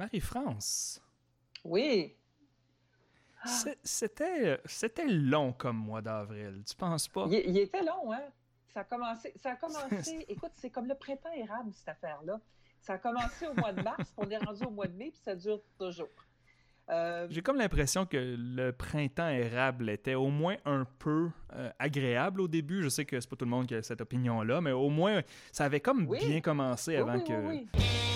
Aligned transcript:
Marie-France. 0.00 1.02
Oui. 1.62 2.16
C'était, 3.84 4.58
c'était 4.64 5.06
long 5.06 5.52
comme 5.52 5.76
mois 5.76 6.00
d'avril, 6.00 6.62
tu 6.66 6.74
penses 6.74 7.06
pas? 7.06 7.26
Il, 7.30 7.58
était 7.58 7.82
long, 7.82 8.10
hein? 8.12 8.22
Ça 8.68 8.80
a 8.80 8.84
commencé, 8.84 9.32
ça 9.36 9.50
a 9.52 9.56
commencé 9.56 10.24
écoute, 10.28 10.52
c'est 10.56 10.70
comme 10.70 10.86
le 10.86 10.94
printemps 10.94 11.32
érable, 11.32 11.70
cette 11.74 11.90
affaire-là. 11.90 12.40
Ça 12.80 12.94
a 12.94 12.98
commencé 12.98 13.46
au 13.46 13.52
mois 13.54 13.72
de 13.72 13.82
mars, 13.82 14.10
puis 14.16 14.26
on 14.26 14.30
est 14.30 14.38
rendu 14.38 14.64
au 14.64 14.70
mois 14.70 14.86
de 14.86 14.96
mai, 14.96 15.10
puis 15.10 15.20
ça 15.22 15.34
dure 15.34 15.60
toujours. 15.78 16.08
Euh, 16.88 17.26
J'ai 17.28 17.42
comme 17.42 17.56
l'impression 17.56 18.06
que 18.06 18.16
le 18.16 18.72
printemps 18.72 19.28
érable 19.28 19.90
était 19.90 20.14
au 20.14 20.28
moins 20.28 20.56
un 20.64 20.86
peu 20.98 21.30
euh, 21.54 21.70
agréable 21.78 22.40
au 22.40 22.48
début. 22.48 22.82
Je 22.82 22.88
sais 22.88 23.04
que 23.04 23.20
c'est 23.20 23.28
pas 23.28 23.36
tout 23.36 23.44
le 23.44 23.50
monde 23.50 23.66
qui 23.66 23.74
a 23.74 23.82
cette 23.82 24.00
opinion-là, 24.00 24.62
mais 24.62 24.72
au 24.72 24.88
moins 24.88 25.20
ça 25.52 25.66
avait 25.66 25.80
comme 25.80 26.06
bien 26.06 26.40
commencé 26.40 26.96
avant 26.96 27.20
que. 27.20 28.09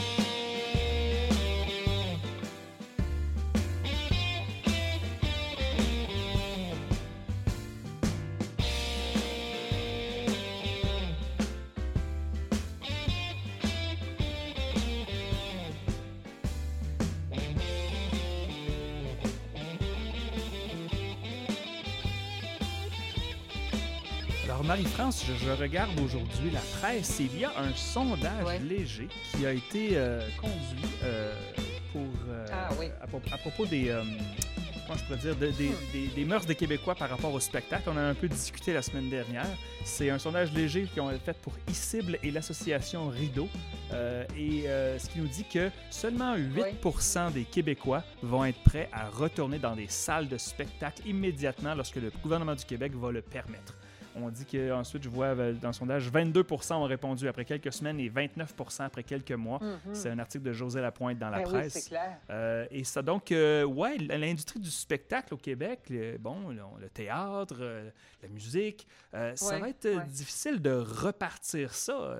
Marie-France, 24.74 25.24
je, 25.24 25.50
regarde 25.52 26.00
aujourd'hui 26.00 26.50
la 26.52 26.58
presse 26.80 27.20
et 27.20 27.30
il 27.32 27.38
y 27.38 27.44
a 27.44 27.52
un 27.56 27.72
sondage 27.76 28.60
léger 28.68 29.06
qui 29.30 29.46
a 29.46 29.52
été 29.52 29.90
euh, 29.92 30.26
conduit 30.40 30.90
euh, 31.04 31.32
pour, 31.92 32.02
euh, 32.28 32.44
ah 32.52 32.70
à, 33.00 33.38
propos 33.38 33.66
des, 33.66 33.96
comment 34.84 34.98
je 34.98 35.04
pourrais 35.04 35.18
dire, 35.18 35.36
hmm. 35.36 36.14
des, 36.16 36.24
mœurs 36.24 36.44
des 36.44 36.56
Québécois 36.56 36.96
par 36.96 37.08
rapport 37.08 37.32
au 37.32 37.38
spectacle. 37.38 37.84
On 37.86 37.96
a 37.96 38.02
un 38.02 38.14
peu 38.14 38.26
discuté 38.26 38.72
la 38.72 38.82
semaine 38.82 39.08
dernière. 39.08 39.46
C'est 39.84 40.10
un 40.10 40.18
sondage 40.18 40.52
léger 40.52 40.88
qu'ils 40.92 41.02
ont 41.02 41.10
fait 41.24 41.36
pour 41.40 41.52
e 41.52 42.16
et 42.24 42.32
l'association 42.32 43.10
Rideau. 43.10 43.48
et 44.36 44.64
ce 44.98 45.08
qui 45.08 45.20
nous 45.20 45.28
dit 45.28 45.44
que 45.44 45.70
seulement 45.88 46.36
8% 46.36 47.30
des 47.30 47.44
Québécois 47.44 48.02
vont 48.24 48.44
être 48.44 48.60
prêts 48.64 48.88
à 48.92 49.08
retourner 49.08 49.60
dans 49.60 49.76
des 49.76 49.86
salles 49.86 50.26
de 50.26 50.36
spectacle 50.36 51.06
immédiatement 51.06 51.76
lorsque 51.76 51.94
le 51.94 52.10
gouvernement 52.20 52.56
du 52.56 52.64
Québec 52.64 52.90
va 52.96 53.12
le 53.12 53.22
permettre. 53.22 53.74
On 54.16 54.30
dit 54.30 54.44
qu'ensuite, 54.46 55.02
je 55.02 55.08
vois 55.08 55.26
euh, 55.26 55.52
dans 55.54 55.68
le 55.68 55.74
sondage, 55.74 56.10
22% 56.10 56.74
ont 56.74 56.84
répondu 56.84 57.26
après 57.28 57.44
quelques 57.44 57.72
semaines 57.72 57.98
et 57.98 58.08
29% 58.08 58.82
après 58.82 59.02
quelques 59.02 59.32
mois. 59.32 59.58
Mhm. 59.60 59.94
C'est 59.94 60.10
un 60.10 60.18
article 60.18 60.44
de 60.44 60.52
José 60.52 60.80
Lapointe 60.80 61.18
dans 61.18 61.30
la 61.30 61.38
ben 61.38 61.44
presse. 61.44 61.74
Oui, 61.74 61.80
c'est 61.80 61.88
clair. 61.88 62.18
Euh, 62.30 62.66
et 62.70 62.84
ça, 62.84 63.02
donc, 63.02 63.32
euh, 63.32 63.64
ouais, 63.64 63.96
l'industrie 63.98 64.60
du 64.60 64.70
spectacle 64.70 65.34
au 65.34 65.36
Québec, 65.36 65.92
bon, 66.20 66.50
le, 66.50 66.88
théâtre, 66.88 67.56
la 68.22 68.28
musique, 68.28 68.86
ça 69.12 69.58
va 69.58 69.68
être 69.68 70.06
difficile 70.06 70.60
de 70.60 70.72
repartir 70.72 71.74
ça. 71.74 72.16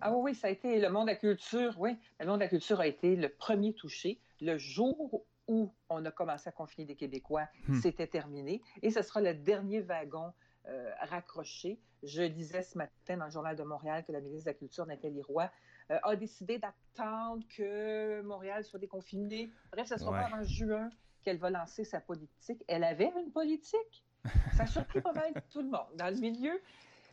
Ah 0.00 0.12
oui, 0.12 0.34
ça 0.34 0.48
a 0.48 0.50
été 0.50 0.80
le 0.80 0.90
monde 0.90 1.06
de 1.06 1.12
la 1.12 1.16
culture, 1.16 1.74
oui. 1.78 1.96
Le 2.20 2.26
monde 2.26 2.38
de 2.38 2.44
la 2.44 2.48
culture 2.48 2.80
a 2.80 2.86
été 2.86 3.16
le 3.16 3.28
premier 3.28 3.72
touché. 3.72 4.20
Le 4.40 4.58
jour 4.58 5.24
où 5.46 5.72
on 5.88 6.04
a 6.04 6.10
commencé 6.10 6.48
à 6.48 6.52
confiner 6.52 6.86
des 6.86 6.96
Québécois, 6.96 7.46
hmm. 7.68 7.80
c'était 7.80 8.06
terminé. 8.06 8.62
Et 8.82 8.90
ce 8.90 9.02
sera 9.02 9.20
le 9.20 9.34
dernier 9.34 9.80
wagon 9.80 10.32
euh, 10.66 10.90
raccroché. 11.00 11.78
Je 12.02 12.22
lisais 12.22 12.62
ce 12.62 12.78
matin 12.78 13.16
dans 13.16 13.26
le 13.26 13.30
Journal 13.30 13.56
de 13.56 13.62
Montréal 13.62 14.04
que 14.06 14.12
la 14.12 14.20
ministre 14.20 14.46
de 14.46 14.50
la 14.50 14.54
Culture, 14.54 14.86
Nathalie 14.86 15.22
Roy, 15.22 15.50
euh, 15.90 15.98
a 16.02 16.16
décidé 16.16 16.58
d'attendre 16.58 17.42
que 17.56 18.22
Montréal 18.22 18.64
soit 18.64 18.78
déconfiné. 18.78 19.50
Bref, 19.72 19.88
ce 19.88 19.98
sera 19.98 20.10
pas 20.10 20.34
avant 20.34 20.42
juin 20.42 20.90
qu'elle 21.22 21.38
va 21.38 21.50
lancer 21.50 21.84
sa 21.84 22.00
politique. 22.00 22.64
Elle 22.68 22.84
avait 22.84 23.12
une 23.18 23.30
politique. 23.30 24.04
Ça 24.56 24.62
a 24.62 24.66
surpris 24.66 25.00
pas 25.00 25.12
mal 25.12 25.32
tout 25.50 25.60
le 25.60 25.68
monde. 25.68 25.86
Dans 25.96 26.14
le 26.14 26.18
milieu, 26.18 26.60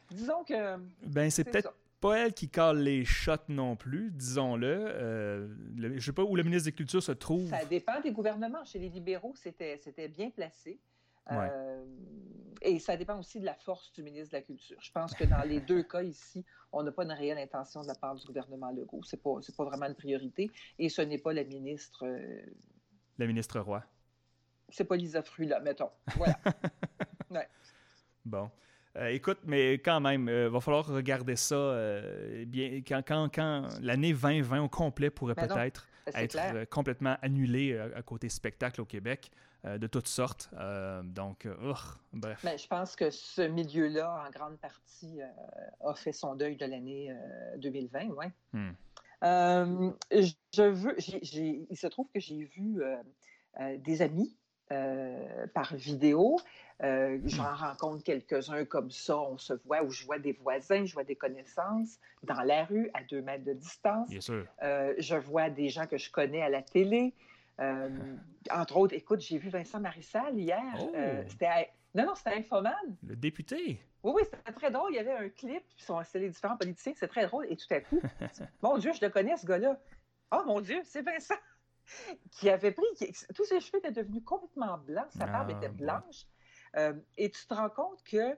disons 0.10 0.44
que. 0.44 0.78
Ben, 1.06 1.30
c'est 1.30 1.44
peut-être 1.44 1.74
pas 2.00 2.18
elle 2.18 2.34
qui 2.34 2.50
cale 2.50 2.80
les 2.80 3.06
shots 3.06 3.36
non 3.50 3.76
plus, 3.76 4.12
disons-le. 4.12 4.68
Euh, 4.68 5.48
je 5.78 6.00
sais 6.00 6.14
pas 6.14 6.24
où 6.24 6.36
le 6.36 6.44
ministre 6.44 6.66
de 6.66 6.72
la 6.72 6.78
Culture 6.78 7.04
se 7.04 7.12
trouve. 7.12 7.50
Ça 7.50 7.66
dépend 7.66 8.00
des 8.02 8.12
gouvernements. 8.12 8.64
Chez 8.66 8.80
les 8.80 8.90
libéraux, 8.90 9.34
c'était 9.36 10.08
bien 10.08 10.30
placé. 10.30 10.80
Euh, 11.32 11.84
et 12.62 12.80
ça 12.80 12.96
dépend 12.96 13.18
aussi 13.20 13.40
de 13.40 13.46
la 13.46 13.56
force 13.56 13.92
du 13.94 14.04
ministre 14.04 14.32
de 14.32 14.38
la 14.38 14.44
Culture. 14.44 14.78
Je 14.80 14.92
pense 14.92 15.14
que 15.14 15.24
dans 15.24 15.42
les 15.48 15.60
deux 15.60 15.84
cas 15.84 16.04
ici, 16.04 16.46
on 16.72 16.84
n'a 16.84 16.92
pas 16.92 17.04
une 17.04 17.12
réelle 17.12 17.40
intention 17.40 17.82
de 17.82 17.88
la 17.88 17.96
part 17.96 18.16
du 18.16 18.26
gouvernement 18.26 18.72
Legault. 18.72 19.04
Ce 19.04 19.16
n'est 19.16 19.22
pas, 19.22 19.32
pas 19.58 19.66
vraiment 19.66 19.88
une 19.88 19.96
priorité. 19.96 20.52
Et 20.78 20.90
ce 20.90 21.02
n'est 21.02 21.18
pas 21.18 21.34
la 21.34 21.44
ministre. 21.44 22.06
Euh, 22.06 22.42
la 23.18 23.26
ministre 23.26 23.60
Roy. 23.60 23.84
C'est 24.70 24.86
pas 24.86 24.96
Lisa 24.96 25.24
là, 25.40 25.60
mettons. 25.60 25.90
Voilà. 26.16 26.40
Bon. 28.24 28.52
Euh, 28.98 29.08
écoute, 29.08 29.40
mais 29.46 29.76
quand 29.76 30.00
même, 30.00 30.30
il 30.30 30.50
va 30.50 30.60
falloir 30.60 30.86
regarder 30.86 31.36
ça 31.36 31.56
bien, 32.46 32.82
quand, 32.86 33.02
quand, 33.04 33.30
quand 33.34 33.68
l'année 33.82 34.14
2020 34.14 34.62
au 34.62 34.70
complet 34.70 35.10
pourrait 35.10 35.34
ben 35.34 35.48
peut-être 35.48 35.88
être 36.08 36.66
complètement 36.70 37.18
annulée 37.22 37.78
à 37.78 38.02
côté 38.02 38.30
spectacle 38.30 38.82
au 38.82 38.86
Québec. 38.86 39.32
Euh, 39.64 39.78
de 39.78 39.86
toutes 39.86 40.08
sortes. 40.08 40.50
Euh, 40.58 41.04
donc, 41.04 41.48
bref. 42.14 42.40
Mais 42.44 42.52
ben, 42.52 42.58
je 42.58 42.68
pense 42.68 42.96
que 42.96 43.12
ce 43.12 43.44
milieu-là, 43.44 44.26
en 44.26 44.32
grande 44.32 44.58
partie, 44.58 45.22
euh, 45.22 45.88
a 45.88 45.94
fait 45.94 46.14
son 46.14 46.36
deuil 46.36 46.56
de 46.56 46.66
l'année 46.66 47.16
2020, 47.58 48.08
oui. 48.18 48.26
Hmm. 48.54 48.72
je 49.22 50.64
veux, 50.64 50.96
il 50.98 51.78
se 51.78 51.86
trouve 51.88 52.08
que 52.12 52.20
j'ai 52.20 52.44
vu 52.44 52.82
des 53.78 54.02
amis 54.02 54.36
par 55.54 55.76
vidéo. 55.76 56.38
J'en 56.80 57.44
hmm. 57.44 57.56
rencontre 57.56 58.04
quelques-uns 58.04 58.66
comme 58.66 58.90
ça. 58.90 59.20
On 59.20 59.38
se 59.38 59.54
voit, 59.66 59.84
ou 59.84 59.92
je 59.92 60.06
vois 60.06 60.20
des 60.20 60.34
voisins, 60.34 60.86
je 60.86 60.94
vois 60.94 61.04
des 61.04 61.16
connaissances 61.16 62.00
dans 62.24 62.42
la 62.42 62.66
rue, 62.66 62.90
à 62.94 63.04
deux 63.04 63.22
mètres 63.22 63.46
de 63.46 63.54
distance. 63.54 64.10
Bien 64.10 64.22
sûr. 64.22 64.46
je 64.62 65.16
vois 65.16 65.50
des 65.50 65.70
gens 65.70 65.86
que 65.86 65.98
je 65.98 66.12
connais 66.12 66.42
à 66.42 66.50
la 66.50 66.62
télé. 66.62 67.14
Euh, 67.62 67.90
entre 68.50 68.78
autres, 68.78 68.96
écoute, 68.96 69.22
j'ai 69.22 69.38
vu 69.38 69.50
Vincent 69.50 69.80
Marissal 69.80 70.38
hier. 70.38 70.62
Oh! 70.80 70.92
Euh, 70.96 71.24
c'était 71.28 71.70
Non, 71.94 72.06
non, 72.06 72.16
c'était 72.16 72.36
Infoman. 72.36 72.74
Le 73.06 73.16
député. 73.16 73.80
Oui, 74.04 74.14
oui, 74.16 74.22
c'était 74.24 74.52
très 74.52 74.72
drôle. 74.72 74.92
Il 74.92 74.96
y 74.96 75.00
avait 75.00 75.14
un 75.14 75.30
clip, 75.30 75.64
c'était 75.78 76.20
les 76.20 76.30
différents 76.30 76.58
politiciens. 76.58 76.94
C'est 76.96 77.08
très 77.08 77.28
drôle. 77.28 77.46
Et 77.50 77.56
tout 77.56 77.72
à 77.72 77.82
coup, 77.82 78.02
mon 78.64 78.78
Dieu, 78.78 78.92
je 78.94 79.06
le 79.06 79.12
connais, 79.12 79.38
ce 79.38 79.46
gars-là. 79.46 79.80
Oh 80.32 80.42
mon 80.46 80.62
Dieu, 80.62 80.82
c'est 80.86 81.02
Vincent 81.02 81.36
qui 82.32 82.50
avait 82.50 82.72
pris. 82.72 82.86
tous 83.36 83.46
ses 83.46 83.60
cheveux 83.60 83.80
étaient 83.80 83.92
devenus 83.92 84.24
complètement 84.26 84.78
blancs. 84.78 85.08
Sa 85.18 85.26
barbe 85.26 85.52
ah, 85.54 85.58
était 85.58 85.70
blanche. 85.70 86.26
Euh, 86.78 86.94
et 87.18 87.30
tu 87.30 87.46
te 87.46 87.54
rends 87.54 87.70
compte 87.70 88.02
que 88.04 88.36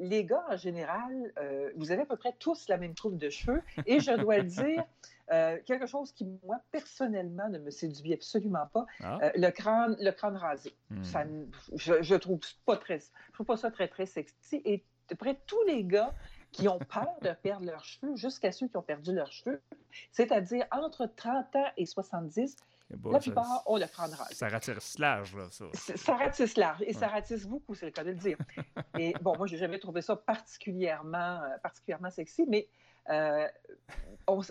les 0.00 0.24
gars, 0.24 0.44
en 0.48 0.56
général, 0.56 1.32
vous 1.76 1.92
avez 1.92 2.02
à 2.02 2.06
peu 2.06 2.16
près 2.16 2.34
tous 2.38 2.68
la 2.68 2.76
même 2.76 2.94
coupe 2.94 3.16
de 3.16 3.30
cheveux. 3.30 3.62
Et 3.86 4.00
je 4.00 4.12
dois 4.12 4.38
le 4.38 4.42
dire, 4.44 4.84
euh, 5.30 5.58
quelque 5.66 5.86
chose 5.86 6.12
qui, 6.12 6.26
moi, 6.44 6.58
personnellement, 6.72 7.48
ne 7.48 7.58
me 7.58 7.70
séduit 7.70 8.14
absolument 8.14 8.66
pas, 8.72 8.86
ah. 9.02 9.18
euh, 9.22 9.30
le, 9.34 9.50
crâne, 9.50 9.96
le 10.00 10.10
crâne 10.10 10.36
rasé. 10.36 10.74
Hmm. 10.90 11.02
Ça, 11.04 11.24
je, 11.74 12.02
je 12.02 12.14
trouve 12.14 12.40
pas 12.64 12.76
très, 12.76 12.98
je 12.98 13.32
trouve 13.34 13.46
pas 13.46 13.56
ça 13.56 13.70
très, 13.70 13.88
très 13.88 14.06
sexy. 14.06 14.62
Et 14.64 14.84
de 15.10 15.14
près 15.14 15.38
tous 15.46 15.62
les 15.64 15.84
gars 15.84 16.14
qui 16.52 16.68
ont 16.68 16.78
peur 16.78 17.14
de 17.22 17.30
perdre 17.30 17.66
leurs 17.66 17.84
cheveux, 17.84 18.16
jusqu'à 18.16 18.52
ceux 18.52 18.68
qui 18.68 18.76
ont 18.76 18.82
perdu 18.82 19.14
leurs 19.14 19.32
cheveux, 19.32 19.60
c'est-à-dire 20.12 20.66
entre 20.70 21.06
30 21.06 21.56
ans 21.56 21.70
et 21.76 21.86
70, 21.86 22.56
la 23.04 23.18
plupart 23.18 23.62
ont 23.66 23.76
le 23.76 23.86
crâne 23.86 24.12
rasé. 24.12 24.34
Ça 24.34 24.48
ratisse 24.48 24.98
large, 24.98 25.36
là, 25.36 25.46
ça. 25.50 25.66
Ça 25.74 26.16
ratisse 26.16 26.56
large, 26.56 26.82
et 26.86 26.92
ça 26.92 27.08
ratisse 27.08 27.46
beaucoup, 27.46 27.74
c'est 27.74 27.86
le 27.86 27.92
cas 27.92 28.04
de 28.04 28.10
le 28.10 28.16
dire. 28.16 28.38
et 28.98 29.12
bon, 29.20 29.36
moi, 29.36 29.46
j'ai 29.46 29.58
jamais 29.58 29.78
trouvé 29.78 30.00
ça 30.00 30.16
particulièrement, 30.16 31.42
euh, 31.42 31.58
particulièrement 31.62 32.10
sexy, 32.10 32.46
mais 32.48 32.66
euh, 33.10 33.46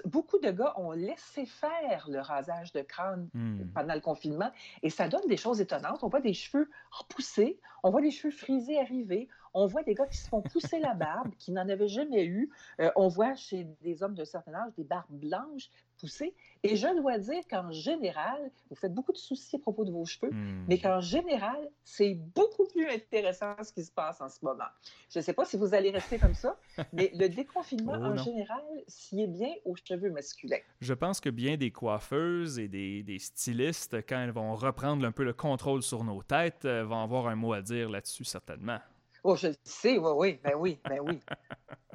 beaucoup 0.05 0.39
de 0.39 0.49
gars 0.49 0.73
ont 0.77 0.91
laissé 0.91 1.45
faire 1.45 2.07
le 2.09 2.19
rasage 2.19 2.71
de 2.73 2.81
crâne 2.81 3.29
hmm. 3.33 3.67
pendant 3.73 3.93
le 3.93 4.01
confinement 4.01 4.51
et 4.81 4.89
ça 4.89 5.07
donne 5.07 5.27
des 5.27 5.37
choses 5.37 5.61
étonnantes. 5.61 6.03
On 6.03 6.07
voit 6.07 6.21
des 6.21 6.33
cheveux 6.33 6.69
repoussés, 6.89 7.59
on 7.83 7.91
voit 7.91 8.01
des 8.01 8.09
cheveux 8.09 8.33
frisés 8.33 8.79
arriver, 8.79 9.29
on 9.53 9.65
voit 9.65 9.83
des 9.83 9.93
gars 9.93 10.07
qui 10.07 10.17
se 10.17 10.27
font 10.27 10.41
pousser 10.41 10.79
la 10.79 10.93
barbe, 10.93 11.31
qui 11.37 11.51
n'en 11.51 11.67
avaient 11.67 11.87
jamais 11.87 12.25
eu. 12.25 12.49
Euh, 12.79 12.91
on 12.95 13.07
voit 13.07 13.35
chez 13.35 13.67
des 13.81 14.03
hommes 14.03 14.15
d'un 14.15 14.25
certain 14.25 14.53
âge 14.53 14.71
des 14.77 14.83
barbes 14.83 15.05
blanches 15.09 15.69
poussées. 15.99 16.33
Et 16.63 16.75
je 16.75 16.87
dois 16.99 17.17
dire 17.17 17.43
qu'en 17.49 17.71
général, 17.71 18.51
vous 18.69 18.75
faites 18.75 18.93
beaucoup 18.93 19.11
de 19.11 19.17
soucis 19.17 19.55
à 19.55 19.59
propos 19.59 19.85
de 19.85 19.91
vos 19.91 20.05
cheveux, 20.05 20.31
hmm. 20.31 20.65
mais 20.67 20.77
qu'en 20.77 21.01
général, 21.01 21.57
c'est 21.83 22.15
beaucoup 22.35 22.65
plus 22.67 22.87
intéressant 22.87 23.55
ce 23.63 23.71
qui 23.71 23.83
se 23.83 23.91
passe 23.91 24.21
en 24.21 24.29
ce 24.29 24.39
moment. 24.43 24.67
Je 25.09 25.19
ne 25.19 25.23
sais 25.23 25.33
pas 25.33 25.45
si 25.45 25.57
vous 25.57 25.73
allez 25.73 25.91
rester 25.91 26.17
comme 26.19 26.33
ça, 26.33 26.57
mais 26.93 27.11
le 27.15 27.27
déconfinement 27.27 27.97
oh, 27.99 28.05
en 28.05 28.15
général 28.15 28.63
s'y 28.87 29.21
est 29.21 29.27
bien 29.27 29.53
aux 29.65 29.75
cheveux 29.75 30.11
masculins. 30.11 30.59
Je 30.81 30.93
pense 30.93 31.19
que 31.19 31.29
bien 31.29 31.57
des 31.57 31.71
coiffeuses 31.71 32.59
et 32.59 32.67
des, 32.67 33.03
des 33.03 33.19
stylistes, 33.19 33.97
quand 34.07 34.19
elles 34.19 34.31
vont 34.31 34.55
reprendre 34.55 35.05
un 35.05 35.11
peu 35.11 35.23
le 35.23 35.33
contrôle 35.33 35.81
sur 35.81 36.03
nos 36.03 36.21
têtes, 36.23 36.65
euh, 36.65 36.83
vont 36.83 37.01
avoir 37.01 37.27
un 37.27 37.35
mot 37.35 37.53
à 37.53 37.61
dire 37.61 37.89
là-dessus 37.89 38.23
certainement. 38.23 38.79
Oh, 39.23 39.35
je 39.35 39.47
le 39.47 39.55
sais, 39.63 39.97
oui, 39.97 40.11
oui, 40.15 40.39
ben 40.43 40.53
oui, 40.55 40.79
ben 40.87 40.99
oui. 41.01 41.19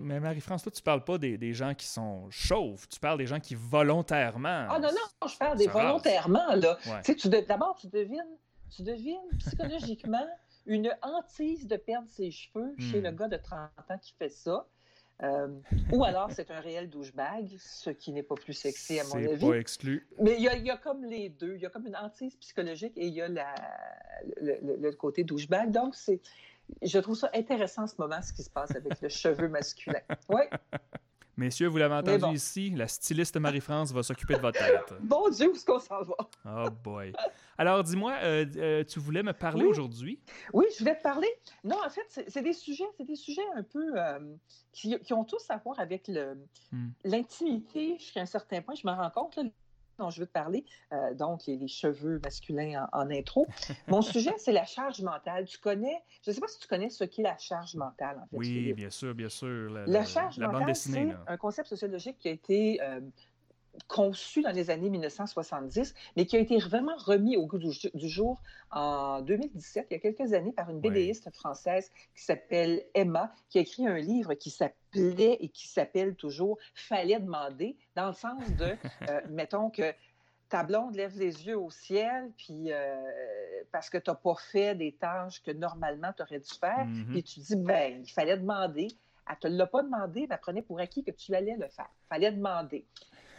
Mais 0.00 0.20
Marie-France, 0.20 0.62
toi, 0.62 0.72
tu 0.72 0.82
parles 0.82 1.04
pas 1.04 1.18
des, 1.18 1.52
gens 1.52 1.74
qui 1.74 1.86
sont 1.86 2.28
chauves, 2.30 2.86
tu 2.88 2.98
parles 2.98 3.18
des 3.18 3.26
gens 3.26 3.40
qui 3.40 3.54
volontairement. 3.54 4.66
Ah 4.68 4.78
non, 4.80 4.88
non, 4.88 5.28
je 5.28 5.36
parle 5.36 5.58
des 5.58 5.68
volontairement, 5.68 6.54
là. 6.56 6.78
Tu 7.04 7.18
sais, 7.18 7.42
d'abord, 7.42 7.76
tu 7.76 7.88
devines, 7.88 8.38
tu 8.70 8.82
devines 8.82 9.20
psychologiquement 9.38 10.26
une 10.66 10.94
hantise 11.02 11.66
de 11.66 11.76
perdre 11.76 12.08
ses 12.08 12.30
cheveux 12.30 12.74
chez 12.78 13.00
hmm. 13.00 13.04
le 13.04 13.10
gars 13.10 13.28
de 13.28 13.36
30 13.36 13.70
ans 13.90 13.98
qui 14.00 14.14
fait 14.18 14.28
ça. 14.28 14.66
Euh, 15.22 15.48
ou 15.92 16.04
alors 16.04 16.32
c'est 16.32 16.50
un 16.50 16.60
réel 16.60 16.90
douchebag, 16.90 17.48
ce 17.58 17.90
qui 17.90 18.12
n'est 18.12 18.24
pas 18.24 18.34
plus 18.34 18.54
sexy 18.54 18.98
à 18.98 19.04
mon 19.04 19.14
avis. 19.14 19.28
C'est 19.40 19.48
pas 19.48 19.56
exclu. 19.56 20.08
Mais 20.18 20.34
il 20.36 20.42
y, 20.42 20.70
a, 20.70 20.76
comme 20.76 21.04
les 21.04 21.28
deux. 21.28 21.54
Il 21.54 21.60
y 21.60 21.66
a 21.66 21.70
comme 21.70 21.86
une 21.86 21.96
hantise 21.96 22.34
psychologique 22.36 22.94
et 22.96 23.06
il 23.06 23.14
y 23.14 23.20
a 23.20 23.28
la, 23.28 23.54
le, 24.40 24.76
le, 24.76 24.92
côté 24.92 25.22
douchebag. 25.22 25.70
Donc, 25.70 25.94
c'est, 25.94 26.20
je 26.82 26.98
trouve 26.98 27.16
ça 27.16 27.30
intéressant 27.34 27.84
en 27.84 27.86
ce 27.86 27.94
moment, 27.98 28.20
ce 28.20 28.32
qui 28.32 28.42
se 28.42 28.50
passe 28.50 28.74
avec 28.74 29.00
le 29.00 29.08
cheveu 29.08 29.48
masculin. 29.48 30.00
Oui. 30.28 30.42
Messieurs, 31.36 31.68
vous 31.68 31.78
l'avez 31.78 31.94
entendu 31.94 32.34
ici, 32.34 32.70
la 32.70 32.86
styliste 32.86 33.38
Marie-France 33.38 33.90
va 33.92 34.02
s'occuper 34.02 34.34
de 34.34 34.40
votre 34.40 34.58
tête. 34.58 34.94
Bon 35.00 35.30
Dieu, 35.30 35.48
où 35.48 35.54
est-ce 35.54 35.64
qu'on 35.64 35.78
s'en 35.78 36.02
va? 36.02 36.14
Oh 36.44 36.70
boy. 36.84 37.12
Alors, 37.56 37.82
dis-moi, 37.82 38.14
euh, 38.22 38.44
euh, 38.56 38.84
tu 38.84 38.98
voulais 38.98 39.22
me 39.22 39.32
parler 39.32 39.64
aujourd'hui? 39.64 40.20
Oui, 40.52 40.66
je 40.74 40.80
voulais 40.80 40.96
te 40.96 41.02
parler. 41.02 41.28
Non, 41.64 41.76
en 41.84 41.88
fait, 41.88 42.24
c'est 42.28 42.42
des 42.42 42.52
sujets, 42.52 42.84
c'est 42.98 43.04
des 43.04 43.16
sujets 43.16 43.46
un 43.54 43.62
peu 43.62 43.92
euh, 43.96 44.18
qui, 44.72 45.12
ont 45.12 45.24
tous 45.24 45.48
à 45.48 45.56
voir 45.56 45.80
avec 45.80 46.08
hmm. 46.08 46.88
l'intimité 47.04 47.98
jusqu'à 47.98 48.20
un 48.20 48.26
certain 48.26 48.60
point. 48.60 48.74
Je 48.74 48.86
me 48.86 48.92
rends 48.92 49.10
compte, 49.10 49.36
là, 49.36 49.44
dont 50.02 50.10
je 50.10 50.20
veux 50.20 50.26
te 50.26 50.32
parler, 50.32 50.64
euh, 50.92 51.14
donc 51.14 51.46
les, 51.46 51.68
cheveux 51.68 52.20
masculins 52.22 52.88
en, 52.92 53.10
intro. 53.10 53.46
Mon 53.88 54.02
sujet, 54.02 54.34
c'est 54.36 54.52
la 54.52 54.64
charge 54.64 55.00
mentale. 55.00 55.46
Tu 55.46 55.58
connais, 55.58 56.02
je 56.22 56.30
ne 56.30 56.34
sais 56.34 56.40
pas 56.40 56.48
si 56.48 56.58
tu 56.58 56.68
connais 56.68 56.90
ce 56.90 57.04
qu'est 57.04 57.22
la 57.22 57.38
charge 57.38 57.74
mentale, 57.74 58.18
en 58.22 58.26
fait. 58.26 58.36
Oui, 58.36 58.72
bien 58.74 58.90
sûr, 58.90 59.14
bien 59.14 59.28
sûr. 59.28 59.70
La, 59.86 60.04
charge 60.04 60.38
mentale, 60.38 60.76
c'est 60.76 61.08
un 61.26 61.36
concept 61.36 61.68
sociologique 61.68 62.18
qui 62.18 62.28
a 62.28 62.32
été 62.32 62.82
euh, 62.82 63.00
conçu 63.88 64.42
dans 64.42 64.50
les 64.50 64.70
années 64.70 64.90
1970, 64.90 65.94
mais 66.16 66.26
qui 66.26 66.36
a 66.36 66.40
été 66.40 66.58
vraiment 66.58 66.96
remis 66.96 67.36
au 67.36 67.46
goût 67.46 67.58
du, 67.58 68.08
jour 68.08 68.40
en 68.70 69.20
2017, 69.22 69.86
il 69.90 69.94
y 69.94 69.96
a 69.96 70.00
quelques 70.00 70.32
années, 70.34 70.52
par 70.52 70.70
une 70.70 70.80
BDiste 70.80 71.32
française 71.34 71.90
qui 72.14 72.22
s'appelle 72.22 72.84
Emma, 72.94 73.32
qui 73.48 73.58
a 73.58 73.62
écrit 73.62 73.86
un 73.86 73.98
livre 73.98 74.34
qui 74.34 74.50
s'appelait 74.50 75.38
et 75.40 75.48
qui 75.48 75.68
s'appelle 75.68 76.14
toujours 76.14 76.58
Fallait 76.74 77.20
demander, 77.20 77.76
dans 77.96 78.08
le 78.08 78.12
sens 78.12 78.42
de, 78.58 78.76
euh, 79.08 79.20
mettons 79.30 79.70
que 79.70 79.94
ta 80.48 80.64
blonde 80.64 80.94
lève 80.94 81.18
les 81.18 81.46
yeux 81.46 81.58
au 81.58 81.70
ciel, 81.70 82.30
puis 82.36 82.72
euh, 82.72 83.00
parce 83.72 83.88
que 83.88 83.96
tu 83.96 84.10
n'as 84.10 84.16
pas 84.16 84.34
fait 84.34 84.74
des 84.74 84.92
tâches 84.92 85.42
que 85.42 85.50
normalement 85.50 86.12
tu 86.14 86.22
aurais 86.22 86.40
dû 86.40 86.50
faire, 86.60 86.86
mm-hmm. 86.86 87.06
puis 87.06 87.22
tu 87.22 87.40
dis, 87.40 87.56
ben, 87.56 88.02
il 88.02 88.10
fallait 88.10 88.36
demander. 88.36 88.88
Elle 89.26 89.34
ne 89.34 89.40
te 89.40 89.46
l'a 89.48 89.66
pas 89.66 89.82
demandé, 89.82 90.26
mais 90.28 90.34
elle 90.34 90.40
prenait 90.40 90.62
pour 90.62 90.78
acquis 90.80 91.04
que 91.04 91.12
tu 91.12 91.34
allais 91.34 91.56
le 91.56 91.68
faire. 91.68 91.88
Il 92.04 92.08
fallait 92.08 92.32
demander. 92.32 92.84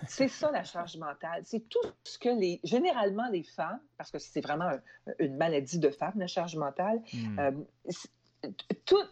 C'est 0.07 0.27
ça 0.27 0.51
la 0.51 0.63
charge 0.63 0.97
mentale. 0.97 1.41
C'est 1.45 1.67
tout 1.69 1.85
ce 2.03 2.17
que 2.17 2.29
les, 2.29 2.59
généralement 2.63 3.29
les 3.29 3.43
femmes, 3.43 3.79
parce 3.97 4.11
que 4.11 4.19
c'est 4.19 4.41
vraiment 4.41 4.71
une 5.19 5.35
maladie 5.37 5.79
de 5.79 5.89
femme, 5.89 6.13
la 6.15 6.27
charge 6.27 6.55
mentale, 6.55 7.01
hmm. 7.13 7.39
euh, 7.39 7.51
tout, 8.85 9.03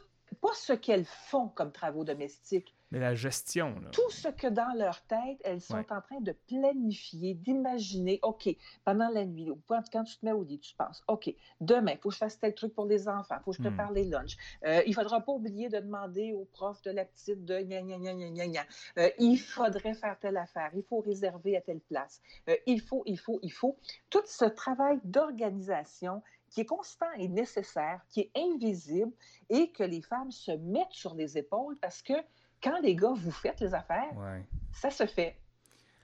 pas 0.42 0.54
ce 0.54 0.74
qu'elles 0.74 1.06
font 1.06 1.50
comme 1.50 1.72
travaux 1.72 2.04
domestiques, 2.04 2.76
mais 2.92 3.00
la 3.00 3.16
gestion. 3.16 3.76
Tout 3.92 4.10
ce 4.10 4.28
que 4.28 4.48
dans 4.48 4.74
leur 4.78 5.02
tête, 5.04 5.40
elles 5.44 5.62
sont 5.62 5.78
en 5.78 6.02
train 6.02 6.20
de 6.20 6.34
planifier, 6.48 7.34
d'imaginer, 7.34 8.20
OK, 8.22 8.50
pendant 8.84 9.10
la 9.10 9.26
nuit, 9.26 9.50
ou 9.50 9.60
quand 9.68 10.04
tu 10.04 10.18
te 10.18 10.26
mets 10.26 10.34
au 10.34 10.44
lit, 10.44 10.60
tu 10.60 10.76
penses, 10.76 11.02
OK, 11.08 11.34
demain, 11.62 11.94
il 11.94 11.98
faut 11.98 12.10
que 12.10 12.16
je 12.16 12.20
fasse 12.20 12.38
tel 12.38 12.54
truc 12.54 12.74
pour 12.74 12.86
les 12.86 13.08
enfants, 13.08 13.36
il 13.40 13.44
faut 13.44 13.52
que 13.52 13.58
je 13.58 13.62
prépare 13.62 13.92
hmm. 13.92 13.96
les 13.96 14.04
lunchs. 14.04 14.38
Euh, 14.66 14.82
il 14.86 14.90
ne 14.90 14.96
faudra 14.96 15.22
pas 15.22 15.32
oublier 15.32 15.70
de 15.70 15.80
demander 15.80 16.34
au 16.34 16.46
prof 16.46 16.82
de 16.82 16.92
la 16.92 17.06
petite 17.06 17.46
de 17.46 17.60
gna 17.62 17.82
gna 17.82 17.98
gna 17.98 18.14
gna 18.14 18.48
gna 18.48 18.62
euh, 18.98 19.10
il 19.20 19.38
faudrait 19.38 19.94
faire 19.94 20.18
telle 20.20 20.38
affaire, 20.38 20.72
il 20.76 20.84
faut 20.84 21.00
réserver 21.00 21.56
à 21.56 21.62
telle 21.62 21.80
place. 21.80 22.22
Euh, 22.50 22.56
il 22.66 22.82
faut, 22.82 23.04
il 23.06 23.18
faut, 23.18 23.40
il 23.42 23.52
faut. 23.52 23.78
Tout 24.10 24.24
ce 24.26 24.46
travail 24.46 25.00
d'organisation 25.04 26.22
qui 26.50 26.62
est 26.62 26.66
constant 26.66 27.12
et 27.18 27.30
nécessaire, 27.30 28.02
qui 28.10 28.22
est 28.22 28.32
invisible 28.36 29.14
et 29.50 29.72
que 29.72 29.84
les 29.84 30.02
femmes 30.02 30.32
se 30.32 30.52
mettent 30.52 30.92
sur 30.92 31.16
les 31.16 31.38
épaules 31.38 31.78
parce 31.78 32.02
que 32.02 32.14
quand 32.62 32.80
les 32.82 32.96
gars, 32.96 33.14
vous 33.14 33.32
faites 33.32 33.60
les 33.60 33.74
affaires, 33.74 34.14
ça 34.74 34.90
se 34.90 35.06
fait. 35.06 35.38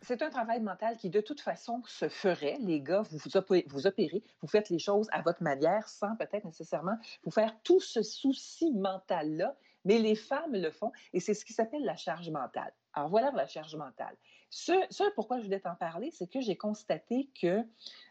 C'est 0.01 0.21
un 0.21 0.29
travail 0.29 0.61
mental 0.61 0.95
qui, 0.97 1.09
de 1.09 1.21
toute 1.21 1.41
façon, 1.41 1.81
se 1.85 2.07
ferait. 2.07 2.57
Les 2.59 2.81
gars, 2.81 3.01
vous 3.01 3.17
vous, 3.17 3.87
opérez, 3.87 4.23
vous 4.41 4.47
faites 4.47 4.69
les 4.69 4.79
choses 4.79 5.07
à 5.11 5.21
votre 5.21 5.41
manière 5.41 5.89
sans 5.89 6.15
peut-être 6.15 6.45
nécessairement 6.45 6.97
vous 7.23 7.31
faire 7.31 7.55
tout 7.63 7.79
ce 7.79 8.03
souci 8.03 8.71
mental-là, 8.71 9.55
mais 9.85 9.97
les 9.97 10.15
femmes 10.15 10.53
le 10.53 10.69
font 10.69 10.91
et 11.13 11.19
c'est 11.19 11.33
ce 11.33 11.43
qui 11.43 11.53
s'appelle 11.53 11.83
la 11.83 11.95
charge 11.95 12.29
mentale. 12.29 12.71
Alors 12.93 13.09
voilà 13.09 13.31
la 13.31 13.47
charge 13.47 13.75
mentale. 13.75 14.15
Ce, 14.49 15.13
pourquoi 15.15 15.39
je 15.39 15.43
voulais 15.43 15.59
t'en 15.59 15.75
parler, 15.75 16.11
c'est 16.11 16.27
que 16.27 16.41
j'ai 16.41 16.55
constaté 16.55 17.29
que 17.39 17.63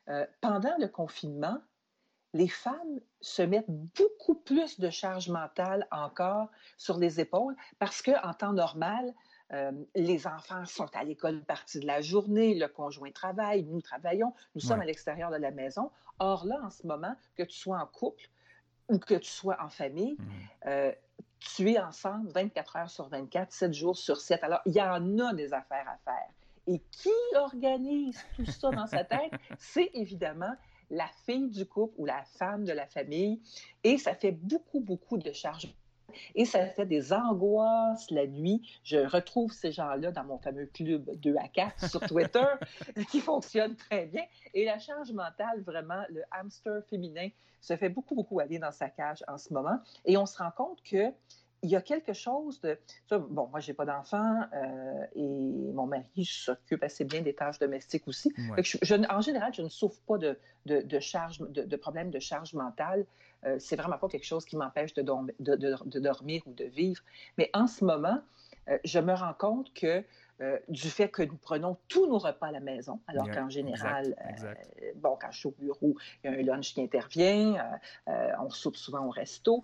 euh, 0.08 0.26
pendant 0.40 0.76
le 0.78 0.88
confinement, 0.88 1.60
les 2.36 2.48
femmes 2.48 3.00
se 3.20 3.42
mettent 3.42 3.70
beaucoup 3.70 4.34
plus 4.34 4.78
de 4.78 4.90
charge 4.90 5.28
mentale 5.28 5.86
encore 5.90 6.50
sur 6.76 6.98
les 6.98 7.18
épaules 7.18 7.56
parce 7.78 8.02
qu'en 8.02 8.34
temps 8.34 8.52
normal, 8.52 9.14
euh, 9.52 9.72
les 9.94 10.26
enfants 10.26 10.64
sont 10.66 10.88
à 10.94 11.04
l'école 11.04 11.36
une 11.36 11.44
partie 11.44 11.80
de 11.80 11.86
la 11.86 12.00
journée, 12.00 12.54
le 12.54 12.68
conjoint 12.68 13.10
travaille, 13.10 13.64
nous 13.64 13.80
travaillons, 13.80 14.34
nous 14.54 14.60
sommes 14.60 14.80
à 14.80 14.84
l'extérieur 14.84 15.30
de 15.30 15.36
la 15.36 15.50
maison. 15.50 15.90
Or 16.18 16.44
là, 16.44 16.58
en 16.62 16.70
ce 16.70 16.86
moment, 16.86 17.14
que 17.36 17.42
tu 17.42 17.56
sois 17.56 17.78
en 17.78 17.86
couple 17.86 18.28
ou 18.88 18.98
que 18.98 19.14
tu 19.14 19.30
sois 19.30 19.56
en 19.62 19.68
famille, 19.68 20.16
mmh. 20.18 20.24
euh, 20.66 20.92
tu 21.38 21.70
es 21.70 21.78
ensemble 21.78 22.30
24 22.32 22.76
heures 22.76 22.90
sur 22.90 23.08
24, 23.08 23.52
7 23.52 23.72
jours 23.72 23.96
sur 23.96 24.18
7. 24.20 24.42
Alors, 24.44 24.60
il 24.66 24.74
y 24.74 24.82
en 24.82 25.18
a 25.18 25.32
des 25.32 25.54
affaires 25.54 25.88
à 25.88 25.96
faire. 26.04 26.28
Et 26.66 26.80
qui 26.90 27.10
organise 27.36 28.20
tout 28.34 28.46
ça 28.46 28.70
dans 28.70 28.86
sa 28.86 29.04
tête? 29.04 29.32
C'est 29.58 29.90
évidemment 29.94 30.54
la 30.90 31.08
fille 31.24 31.50
du 31.50 31.66
couple 31.66 31.94
ou 31.98 32.04
la 32.04 32.22
femme 32.38 32.64
de 32.64 32.72
la 32.72 32.86
famille. 32.86 33.40
Et 33.84 33.98
ça 33.98 34.14
fait 34.14 34.32
beaucoup, 34.32 34.80
beaucoup 34.80 35.18
de 35.18 35.32
charges. 35.32 35.74
Et 36.34 36.44
ça 36.44 36.66
fait 36.66 36.86
des 36.86 37.12
angoisses 37.12 38.10
la 38.10 38.26
nuit. 38.26 38.62
Je 38.84 38.98
retrouve 38.98 39.52
ces 39.52 39.72
gens-là 39.72 40.12
dans 40.12 40.24
mon 40.24 40.38
fameux 40.38 40.66
club 40.66 41.10
2 41.16 41.36
à 41.36 41.48
4 41.48 41.90
sur 41.90 42.00
Twitter 42.00 42.46
qui 43.10 43.20
fonctionne 43.20 43.76
très 43.76 44.06
bien. 44.06 44.24
Et 44.54 44.64
la 44.64 44.78
charge 44.78 45.12
mentale, 45.12 45.62
vraiment, 45.62 46.02
le 46.08 46.22
hamster 46.30 46.82
féminin 46.88 47.28
se 47.60 47.76
fait 47.76 47.88
beaucoup, 47.88 48.14
beaucoup 48.14 48.40
aller 48.40 48.58
dans 48.58 48.72
sa 48.72 48.88
cage 48.88 49.24
en 49.28 49.38
ce 49.38 49.52
moment. 49.52 49.78
Et 50.04 50.16
on 50.16 50.26
se 50.26 50.38
rend 50.38 50.50
compte 50.50 50.82
que 50.82 51.12
il 51.62 51.70
y 51.70 51.76
a 51.76 51.81
quelque 51.81 52.12
chose 52.12 52.61
de. 52.61 52.79
bon, 53.11 53.49
moi, 53.49 53.61
je 53.61 53.70
n'ai 53.70 53.75
pas 53.75 53.85
d'enfant 53.85 54.41
euh, 54.53 55.06
et 55.14 55.73
mon 55.73 55.87
mari 55.87 56.25
s'occupe 56.25 56.82
assez 56.82 57.05
bien 57.05 57.23
des 57.23 57.35
tâches 57.35 57.58
domestiques 57.58 58.06
aussi. 58.08 58.32
en 59.08 59.20
général, 59.20 59.53
je 59.55 59.63
ne 59.63 59.69
souffre 59.69 60.01
pas 60.06 60.19
de, 60.19 60.39
de, 60.67 61.01
charge, 61.01 61.41
de, 61.41 61.77
problèmes 61.77 62.10
de 62.10 62.19
charge 62.19 62.55
mentale. 62.55 63.06
Euh, 63.44 63.56
c'est 63.58 63.77
vraiment 63.77 63.98
pas 63.98 64.08
quelque 64.08 64.27
chose 64.27 64.44
qui 64.44 64.56
m'empêche 64.56 64.94
de, 64.94 65.03
de, 65.03 65.98
dormir 65.98 66.43
ou 66.46 66.53
de 66.53 66.65
vivre. 66.65 67.03
Mais 67.39 67.51
en 67.55 67.67
ce 67.67 67.84
moment, 67.84 68.20
euh, 68.69 68.79
je 68.84 68.98
me 68.98 69.15
rends 69.15 69.34
compte 69.34 69.72
que 69.75 70.05
euh, 70.43 70.58
du 70.69 70.91
fait 70.91 71.08
que 71.08 71.22
nous 71.22 71.36
prenons 71.36 71.79
tous 71.89 72.06
nos 72.06 72.19
repas 72.19 72.48
à 72.48 72.53
la 72.53 72.60
maison, 72.60 73.01
alors 73.06 73.31
qu'en 73.31 73.48
général, 73.48 74.15
bon, 74.96 75.17
quand 75.19 75.31
je 75.31 75.39
suis 75.39 75.48
au 75.48 75.55
bureau, 75.58 75.96
il 76.22 76.31
y 76.31 76.34
a 76.34 76.39
un 76.39 76.43
lunch 76.43 76.75
qui 76.75 76.82
intervient, 76.82 77.56
on 78.06 78.51
soupe 78.51 78.77
souvent 78.77 79.06
au 79.06 79.10
resto. 79.10 79.63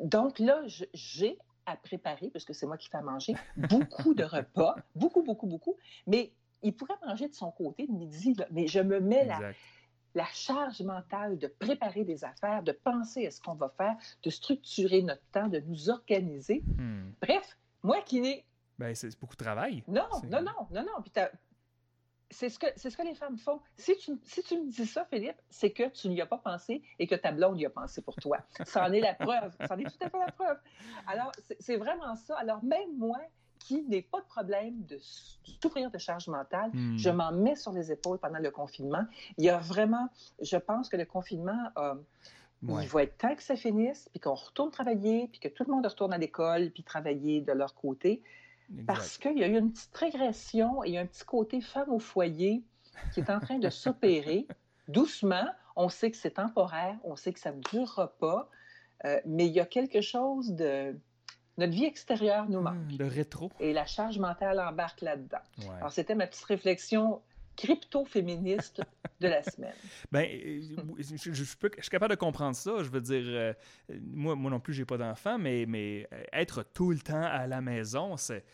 Donc 0.00 0.38
là, 0.38 0.62
j'ai 0.92 1.38
à 1.66 1.76
préparer, 1.76 2.28
puisque 2.28 2.54
c'est 2.54 2.66
moi 2.66 2.76
qui 2.76 2.88
fais 2.88 2.98
à 2.98 3.02
manger, 3.02 3.34
beaucoup 3.56 4.14
de 4.14 4.24
repas, 4.24 4.76
beaucoup, 4.94 5.22
beaucoup, 5.22 5.46
beaucoup, 5.46 5.76
mais 6.06 6.32
il 6.62 6.74
pourrait 6.74 6.98
manger 7.06 7.28
de 7.28 7.34
son 7.34 7.50
côté 7.50 7.86
de 7.86 7.92
midi, 7.92 8.36
mais 8.50 8.66
je 8.66 8.80
me 8.80 9.00
mets 9.00 9.24
la, 9.24 9.52
la, 10.14 10.26
charge 10.32 10.82
mentale 10.82 11.38
de 11.38 11.46
préparer 11.46 12.04
des 12.04 12.24
affaires, 12.24 12.62
de 12.62 12.72
penser 12.72 13.26
à 13.26 13.30
ce 13.30 13.40
qu'on 13.40 13.54
va 13.54 13.68
faire, 13.76 13.96
de 14.22 14.30
structurer 14.30 15.02
notre 15.02 15.24
temps, 15.32 15.48
de 15.48 15.60
nous 15.60 15.90
organiser. 15.90 16.62
Hmm. 16.78 17.10
Bref, 17.20 17.58
moi 17.82 18.00
qui 18.02 18.20
n'ai... 18.20 18.44
Ben, 18.78 18.94
c'est 18.94 19.18
beaucoup 19.20 19.36
de 19.36 19.44
travail. 19.44 19.84
Non, 19.86 20.08
non, 20.28 20.42
non, 20.42 20.66
non, 20.70 20.82
non. 20.82 21.02
Puis 21.02 21.12
c'est 22.34 22.48
ce, 22.48 22.58
que, 22.58 22.66
c'est 22.74 22.90
ce 22.90 22.96
que 22.96 23.02
les 23.02 23.14
femmes 23.14 23.38
font. 23.38 23.60
Si 23.76 23.96
tu, 23.96 24.12
si 24.24 24.42
tu 24.42 24.60
me 24.60 24.68
dis 24.68 24.86
ça, 24.86 25.04
Philippe, 25.04 25.40
c'est 25.50 25.70
que 25.70 25.88
tu 25.88 26.08
n'y 26.08 26.20
as 26.20 26.26
pas 26.26 26.38
pensé 26.38 26.82
et 26.98 27.06
que 27.06 27.14
ta 27.14 27.30
blonde 27.30 27.60
y 27.60 27.66
a 27.66 27.70
pensé 27.70 28.02
pour 28.02 28.16
toi. 28.16 28.38
Ça 28.64 28.84
en 28.84 28.92
est 28.92 29.00
la 29.00 29.14
preuve. 29.14 29.54
Ça 29.60 29.74
en 29.74 29.78
est 29.78 29.84
tout 29.84 30.04
à 30.04 30.10
fait 30.10 30.18
la 30.18 30.32
preuve. 30.32 30.58
Alors, 31.06 31.30
c'est, 31.60 31.76
vraiment 31.76 32.16
ça. 32.16 32.36
Alors, 32.38 32.62
même 32.64 32.96
moi, 32.96 33.18
qui 33.60 33.82
n'ai 33.82 34.02
pas 34.02 34.20
de 34.20 34.26
problème 34.26 34.84
de 34.84 34.98
souffrir 35.00 35.90
de 35.90 35.98
charge 35.98 36.26
mentale, 36.26 36.70
hmm. 36.74 36.98
je 36.98 37.10
m'en 37.10 37.30
mets 37.30 37.56
sur 37.56 37.72
les 37.72 37.92
épaules 37.92 38.18
pendant 38.18 38.40
le 38.40 38.50
confinement. 38.50 39.04
Il 39.38 39.44
y 39.44 39.48
a 39.48 39.58
vraiment, 39.58 40.08
je 40.40 40.56
pense 40.56 40.88
que 40.88 40.96
le 40.96 41.06
confinement 41.06 41.70
Il 42.62 42.88
va 42.88 43.02
être 43.04 43.16
temps 43.16 43.34
que 43.36 43.42
ça 43.42 43.56
finisse, 43.56 44.08
puis 44.10 44.20
qu'on 44.20 44.34
retourne 44.34 44.70
travailler, 44.70 45.28
puis 45.28 45.38
que 45.38 45.48
tout 45.48 45.64
le 45.66 45.72
monde 45.72 45.86
retourne 45.86 46.12
à 46.12 46.18
l'école, 46.18 46.70
puis 46.70 46.82
travailler 46.82 47.42
de 47.42 47.52
leur 47.52 47.74
côté. 47.74 48.22
Parce 48.86 49.18
qu'il 49.18 49.38
y 49.38 49.44
a 49.44 49.48
eu 49.48 49.58
une 49.58 49.72
petite 49.72 49.96
régression 49.96 50.82
et 50.84 50.98
un 50.98 51.06
petit 51.06 51.24
côté 51.24 51.60
femme 51.60 51.90
au 51.90 51.98
foyer 51.98 52.62
qui 53.12 53.20
est 53.20 53.30
en 53.30 53.40
train 53.40 53.58
de 53.58 53.70
s'opérer 53.70 54.46
doucement. 54.88 55.46
On 55.76 55.88
sait 55.88 56.10
que 56.10 56.16
c'est 56.16 56.32
temporaire, 56.32 56.96
on 57.04 57.16
sait 57.16 57.32
que 57.32 57.40
ça 57.40 57.52
ne 57.52 57.60
durera 57.60 58.16
pas, 58.18 58.48
euh, 59.04 59.20
mais 59.26 59.46
il 59.46 59.52
y 59.52 59.60
a 59.60 59.66
quelque 59.66 60.00
chose 60.00 60.52
de, 60.52 60.96
Notre 61.58 61.72
vie 61.72 61.84
extérieure 61.84 62.48
nous 62.48 62.60
manque. 62.60 62.76
le 62.98 63.06
rétro. 63.06 63.50
Et 63.58 63.72
la 63.72 63.86
charge 63.86 64.18
mentale 64.18 64.60
embarque 64.60 65.00
là-dedans. 65.00 65.38
Alors, 65.78 65.92
c'était 65.92 66.14
ma 66.14 66.26
petite 66.26 66.44
réflexion 66.44 67.20
crypto-féministe 67.56 68.82
de 69.20 69.28
la 69.28 69.42
semaine. 69.42 69.74
Ben, 70.12 70.26
euh, 70.30 70.60
je, 70.98 71.32
je, 71.32 71.44
suis 71.44 71.90
capable 71.90 72.14
de 72.14 72.18
comprendre 72.18 72.54
ça. 72.56 72.82
Je 72.82 72.88
veux 72.88 73.00
dire, 73.00 73.24
euh, 73.26 73.52
moi, 74.00 74.34
moi 74.34 74.50
non 74.50 74.60
plus, 74.60 74.74
j'ai 74.74 74.84
pas 74.84 74.98
d'enfant, 74.98 75.38
mais, 75.38 75.64
mais 75.66 76.06
euh, 76.12 76.22
être 76.32 76.62
tout 76.62 76.90
le 76.90 76.98
temps 76.98 77.22
à 77.22 77.46
la 77.46 77.60
maison, 77.60 78.16
c'est 78.16 78.44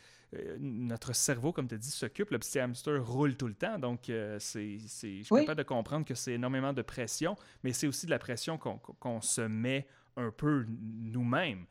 notre 0.61 1.13
cerveau, 1.13 1.53
comme 1.53 1.67
tu 1.67 1.75
as 1.75 1.79
dit, 1.79 1.91
s'occupe. 1.91 2.31
Le 2.31 2.39
petit 2.39 2.61
hamster 2.61 3.05
roule 3.05 3.37
tout 3.37 3.49
le 3.49 3.55
temps. 3.55 3.81
Donc, 3.81 4.03
c'est, 4.39 4.79
je 4.79 4.87
suis 4.87 5.25
capable 5.29 5.57
de 5.57 5.63
comprendre 5.65 6.07
que 6.07 6.15
c'est 6.15 6.35
énormément 6.35 6.73
de 6.73 6.83
pression, 6.83 7.35
mais 7.65 7.73
c'est 7.73 7.89
aussi 7.89 8.07
de 8.07 8.13
la 8.13 8.21
pression 8.21 8.57
qu'on, 8.57 9.21
se 9.21 9.41
met 9.41 9.89
un 10.17 10.31
peu 10.31 10.67
nous-mêmes. 10.69 11.67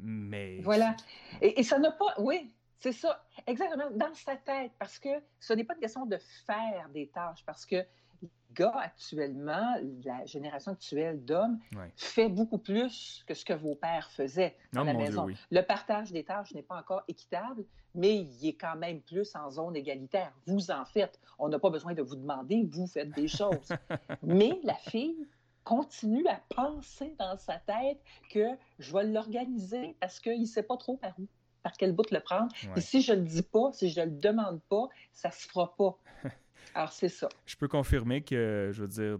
mais... 0.00 0.58
Voilà. 0.60 0.96
Et, 1.40 1.60
et 1.60 1.62
ça 1.62 1.78
n'a 1.78 1.92
pas... 1.92 2.14
Oui, 2.18 2.52
c'est 2.80 2.92
ça, 2.92 3.24
exactement, 3.46 3.90
dans 3.90 4.14
sa 4.14 4.36
tête, 4.36 4.72
parce 4.78 4.98
que 4.98 5.08
ce 5.40 5.52
n'est 5.52 5.64
pas 5.64 5.74
une 5.74 5.80
question 5.80 6.06
de 6.06 6.18
faire 6.46 6.88
des 6.90 7.08
tâches, 7.08 7.44
parce 7.44 7.66
que 7.66 7.84
les 8.22 8.30
gars 8.52 8.74
actuellement, 8.76 9.76
la 10.04 10.24
génération 10.26 10.72
actuelle 10.72 11.24
d'hommes, 11.24 11.58
fait 11.96 12.28
beaucoup 12.28 12.58
plus 12.58 13.24
que 13.26 13.34
ce 13.34 13.44
que 13.44 13.52
vos 13.52 13.74
pères 13.74 14.10
faisaient 14.10 14.56
dans 14.72 14.84
la 14.84 14.94
maison. 14.94 15.26
Le 15.50 15.60
partage 15.62 16.12
des 16.12 16.24
tâches 16.24 16.54
n'est 16.54 16.62
pas 16.62 16.78
encore 16.78 17.02
équitable, 17.08 17.64
mais 17.94 18.16
il 18.16 18.48
est 18.48 18.54
quand 18.54 18.76
même 18.76 19.00
plus 19.00 19.34
en 19.34 19.50
zone 19.50 19.76
égalitaire. 19.76 20.32
Vous 20.46 20.70
en 20.70 20.84
faites. 20.84 21.20
On 21.38 21.48
n'a 21.48 21.58
pas 21.58 21.70
besoin 21.70 21.94
de 21.94 22.02
vous 22.02 22.16
demander, 22.16 22.68
vous 22.70 22.86
faites 22.86 23.10
des 23.10 23.28
choses. 23.28 23.72
mais 24.22 24.60
la 24.62 24.74
fille 24.74 25.26
continue 25.64 26.26
à 26.28 26.40
penser 26.54 27.14
dans 27.18 27.36
sa 27.36 27.58
tête 27.58 28.00
que 28.30 28.56
je 28.78 28.92
vais 28.92 29.04
l'organiser 29.04 29.96
parce 30.00 30.18
qu'il 30.18 30.40
ne 30.40 30.46
sait 30.46 30.62
pas 30.62 30.76
trop 30.76 30.96
par 30.96 31.12
où 31.18 31.26
par 31.68 31.76
quel 31.76 31.92
bout 31.92 32.10
le 32.10 32.20
prendre. 32.20 32.48
Et 32.76 32.80
si 32.80 33.02
je 33.02 33.12
ne 33.12 33.18
le 33.18 33.26
dis 33.26 33.42
pas, 33.42 33.70
si 33.74 33.90
je 33.90 34.00
ne 34.00 34.06
le 34.06 34.12
demande 34.12 34.62
pas, 34.70 34.88
ça 35.12 35.28
ne 35.28 35.34
se 35.34 35.46
fera 35.46 35.76
pas. 35.76 35.98
Alors, 36.74 36.92
c'est 36.92 37.10
ça. 37.10 37.28
Je 37.44 37.56
peux 37.56 37.68
confirmer 37.68 38.22
que, 38.22 38.70
je 38.72 38.80
veux 38.80 38.88
dire, 38.88 39.18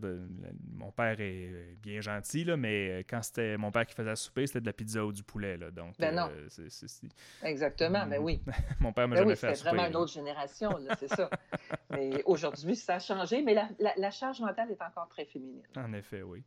mon 0.73 0.91
père 0.91 1.21
est 1.21 1.77
bien 1.83 2.01
gentil, 2.01 2.45
là, 2.45 2.57
mais 2.57 3.05
quand 3.09 3.23
c'était 3.23 3.59
mon 3.59 3.71
père 3.71 3.87
qui 3.87 3.95
faisait 3.95 4.17
souper, 4.17 4.47
c'était 4.47 4.63
de 4.63 4.67
la 4.67 4.73
pizza 4.73 5.05
ou 5.05 5.13
du 5.13 5.23
poulet. 5.23 5.59
Là, 5.59 5.71
donc, 5.71 5.95
ben 5.99 6.15
non. 6.15 6.31
Euh, 6.31 6.69
Exactement, 7.43 8.07
mais 8.07 8.17
ben 8.17 8.25
oui. 8.25 8.41
mon 8.81 8.93
père 8.95 9.09
m'a 9.09 9.17
ben 9.17 9.23
jamais 9.23 9.37
fait 9.37 9.55
C'est 9.55 9.65
vraiment 9.65 9.87
une 9.87 9.97
autre 9.97 10.13
génération, 10.13 10.79
c'est 10.99 11.09
ça. 11.09 11.29
mais 11.91 12.23
aujourd'hui, 12.25 12.77
ça 12.77 12.95
a 12.95 12.99
changé, 12.99 13.43
mais 13.43 13.55
la 13.79 14.11
charge 14.11 14.41
mentale 14.41 14.71
est 14.71 14.83
encore 14.83 15.09
très 15.09 15.27
féminine. 15.27 15.63
En 15.77 15.93
effet, 15.93 16.23
oui. 16.23 16.43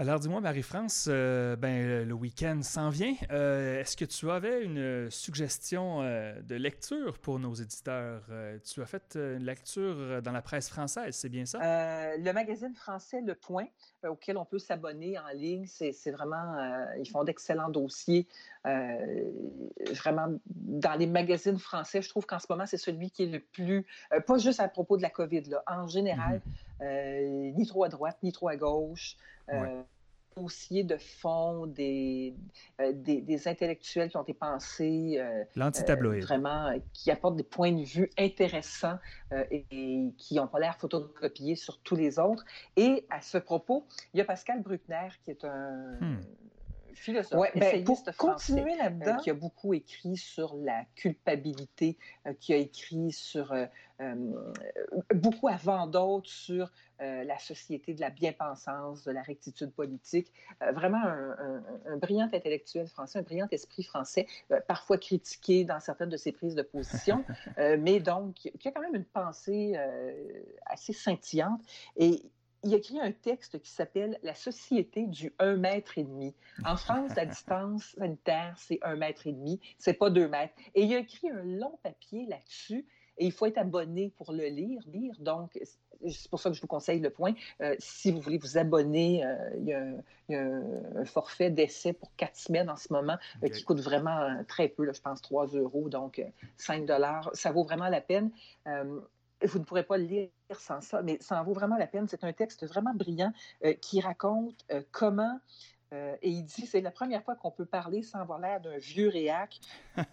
Alors 0.00 0.18
dis-moi, 0.18 0.40
Marie-France, 0.40 1.08
euh, 1.10 1.56
ben, 1.56 2.08
le 2.08 2.14
week-end 2.14 2.60
s'en 2.62 2.88
vient. 2.88 3.12
Euh, 3.30 3.82
est-ce 3.82 3.98
que 3.98 4.06
tu 4.06 4.30
avais 4.30 4.64
une 4.64 5.10
suggestion 5.10 6.00
euh, 6.00 6.40
de 6.40 6.54
lecture 6.54 7.18
pour 7.18 7.38
nos 7.38 7.52
éditeurs? 7.52 8.22
tu 8.64 8.80
as 8.80 8.86
fait 8.86 9.14
une 9.16 9.44
lecture 9.44 10.22
dans 10.22 10.32
la 10.32 10.40
presse 10.40 10.70
française, 10.70 11.14
c'est 11.14 11.28
bien 11.28 11.44
ça? 11.44 11.58
le 12.16 12.32
magazine 12.32 12.74
français 12.74 13.20
Le 13.20 13.34
Point, 13.34 13.66
auquel 14.08 14.38
on 14.38 14.46
peut 14.46 14.58
s'abonner 14.58 15.18
en 15.18 15.28
ligne, 15.34 15.66
c'est 15.66 16.10
vraiment, 16.10 16.56
ils 16.98 17.08
font 17.08 17.22
d'excellents 17.22 17.68
dossiers. 17.68 18.26
vraiment, 18.64 20.28
dans 20.46 20.98
les 20.98 21.06
magazines 21.08 21.58
français, 21.58 22.00
je 22.00 22.08
trouve 22.08 22.24
qu'en 22.24 22.38
ce 22.38 22.46
moment, 22.48 22.64
c'est 22.64 22.78
celui 22.78 23.10
qui 23.10 23.24
est 23.24 23.26
le 23.26 23.40
plus, 23.40 23.84
pas 24.26 24.38
juste 24.38 24.60
à 24.60 24.68
propos 24.68 24.96
de 24.96 25.02
la 25.02 25.10
COVID, 25.10 25.42
là, 25.42 25.62
en 25.66 25.86
général, 25.86 26.40
mm-hmm. 26.80 27.54
ni 27.54 27.66
trop 27.66 27.84
à 27.84 27.90
droite, 27.90 28.16
ni 28.22 28.32
trop 28.32 28.48
à 28.48 28.56
gauche. 28.56 29.18
Euh, 29.52 29.82
dossiers 30.36 30.84
de 30.84 30.96
fond 30.96 31.66
des, 31.66 32.34
euh, 32.80 32.92
des, 32.94 33.48
intellectuels 33.48 34.08
qui 34.08 34.16
ont 34.16 34.22
été 34.22 34.32
pensés. 34.32 35.16
Euh, 35.18 35.44
L'anti-tabloïd. 35.56 36.22
vraiment, 36.22 36.72
qui 36.92 37.10
apportent 37.10 37.36
des 37.36 37.42
points 37.42 37.72
de 37.72 37.82
vue 37.82 38.08
intéressants 38.16 38.98
et, 39.50 40.12
qui 40.16 40.34
n'ont 40.36 40.46
pas 40.46 40.60
l'air 40.60 40.76
photocopiés 40.76 41.56
sur 41.56 41.80
tous 41.80 41.96
les 41.96 42.18
autres. 42.20 42.44
Et 42.76 43.06
à 43.10 43.20
ce 43.20 43.38
propos, 43.38 43.86
il 44.14 44.18
y 44.18 44.20
a 44.20 44.24
Pascal 44.24 44.62
Bruckner, 44.62 45.08
qui 45.24 45.32
est 45.32 45.44
un. 45.44 45.98
Hmm 46.00 46.20
philosophe, 46.94 47.38
ouais, 47.38 47.50
ben, 47.54 47.84
pour 47.84 48.02
continuer 48.16 48.76
là-dedans, 48.76 49.16
qui 49.18 49.30
a 49.30 49.34
beaucoup 49.34 49.74
écrit 49.74 50.16
sur 50.16 50.56
la 50.56 50.84
culpabilité, 50.94 51.96
qui 52.40 52.52
a 52.52 52.56
écrit 52.56 53.12
sur 53.12 53.54
beaucoup 55.14 55.48
avant 55.48 55.86
d'autres 55.86 56.30
sur 56.30 56.72
la 56.98 57.38
société 57.38 57.94
de 57.94 58.00
la 58.00 58.10
bien-pensance, 58.10 59.04
de 59.04 59.12
la 59.12 59.22
rectitude 59.22 59.72
politique. 59.72 60.32
vraiment 60.72 61.02
un, 61.02 61.96
brillant 61.96 62.28
intellectuel 62.32 62.86
français, 62.86 63.18
un 63.18 63.22
brillant 63.22 63.48
esprit 63.50 63.82
français, 63.82 64.26
parfois 64.68 64.98
critiqué 64.98 65.64
dans 65.64 65.80
certaines 65.80 66.08
de 66.08 66.16
ses 66.16 66.32
prises 66.32 66.54
de 66.54 66.62
position, 66.62 67.24
mais 67.78 68.00
donc 68.00 68.34
qui 68.34 68.68
a 68.68 68.70
quand 68.70 68.82
même 68.82 68.94
une 68.94 69.04
pensée 69.04 69.78
assez 70.66 70.92
scintillante. 70.92 71.60
Et 71.96 72.22
il 72.62 72.74
a 72.74 72.76
écrit 72.76 73.00
un 73.00 73.12
texte 73.12 73.60
qui 73.60 73.70
s'appelle 73.70 74.18
La 74.22 74.34
société 74.34 75.06
du 75.06 75.32
1 75.38 75.56
mètre 75.56 75.98
et 75.98 76.04
demi. 76.04 76.34
En 76.64 76.76
France, 76.76 77.14
la 77.16 77.26
distance 77.26 77.94
sanitaire, 77.98 78.54
c'est 78.58 78.78
1 78.82 78.96
mètre 78.96 79.26
et 79.26 79.32
demi, 79.32 79.60
c'est 79.78 79.94
pas 79.94 80.10
2 80.10 80.28
mètres. 80.28 80.54
Et 80.74 80.82
il 80.82 80.94
a 80.94 80.98
écrit 80.98 81.30
un 81.30 81.42
long 81.42 81.78
papier 81.82 82.26
là-dessus 82.26 82.86
et 83.18 83.26
il 83.26 83.32
faut 83.32 83.46
être 83.46 83.58
abonné 83.58 84.12
pour 84.16 84.32
le 84.32 84.46
lire. 84.46 84.82
lire. 84.86 85.14
Donc, 85.18 85.58
c'est 86.08 86.30
pour 86.30 86.40
ça 86.40 86.48
que 86.50 86.56
je 86.56 86.60
vous 86.60 86.66
conseille 86.66 87.00
le 87.00 87.10
point. 87.10 87.34
Euh, 87.60 87.76
si 87.78 88.10
vous 88.10 88.20
voulez 88.20 88.38
vous 88.38 88.56
abonner, 88.56 89.24
euh, 89.24 89.50
il, 89.58 89.66
y 89.66 90.34
a, 90.34 90.40
un 90.40 91.04
forfait 91.04 91.50
d'essai 91.50 91.92
pour 91.92 92.14
quatre 92.16 92.36
semaines 92.36 92.70
en 92.70 92.76
ce 92.76 92.92
moment 92.92 93.16
euh, 93.42 93.48
qui 93.48 93.62
coûte 93.64 93.80
vraiment 93.80 94.42
très 94.48 94.68
peu, 94.68 94.90
je 94.90 95.00
pense 95.00 95.20
3 95.20 95.48
euros, 95.48 95.88
donc 95.88 96.22
5 96.56 96.86
dollars. 96.86 97.30
Ça 97.34 97.52
vaut 97.52 97.64
vraiment 97.64 97.88
la 97.88 98.00
peine 98.00 98.30
vous 99.46 99.58
ne 99.58 99.64
pourrez 99.64 99.82
pas 99.82 99.98
le 99.98 100.04
lire 100.04 100.28
sans 100.52 100.80
ça, 100.80 101.02
mais 101.02 101.18
ça 101.20 101.40
en 101.40 101.44
vaut 101.44 101.52
vraiment 101.52 101.76
la 101.76 101.86
peine. 101.86 102.06
C'est 102.08 102.24
un 102.24 102.32
texte 102.32 102.66
vraiment 102.66 102.94
brillant 102.94 103.32
euh, 103.64 103.74
qui 103.74 104.00
raconte 104.00 104.64
euh, 104.70 104.82
comment, 104.92 105.38
euh, 105.92 106.14
et 106.22 106.30
il 106.30 106.44
dit, 106.44 106.66
c'est 106.66 106.80
la 106.80 106.92
première 106.92 107.24
fois 107.24 107.34
qu'on 107.34 107.50
peut 107.50 107.64
parler 107.64 108.02
sans 108.02 108.20
avoir 108.20 108.38
l'air 108.38 108.60
d'un 108.60 108.78
vieux 108.78 109.08
réac. 109.08 109.60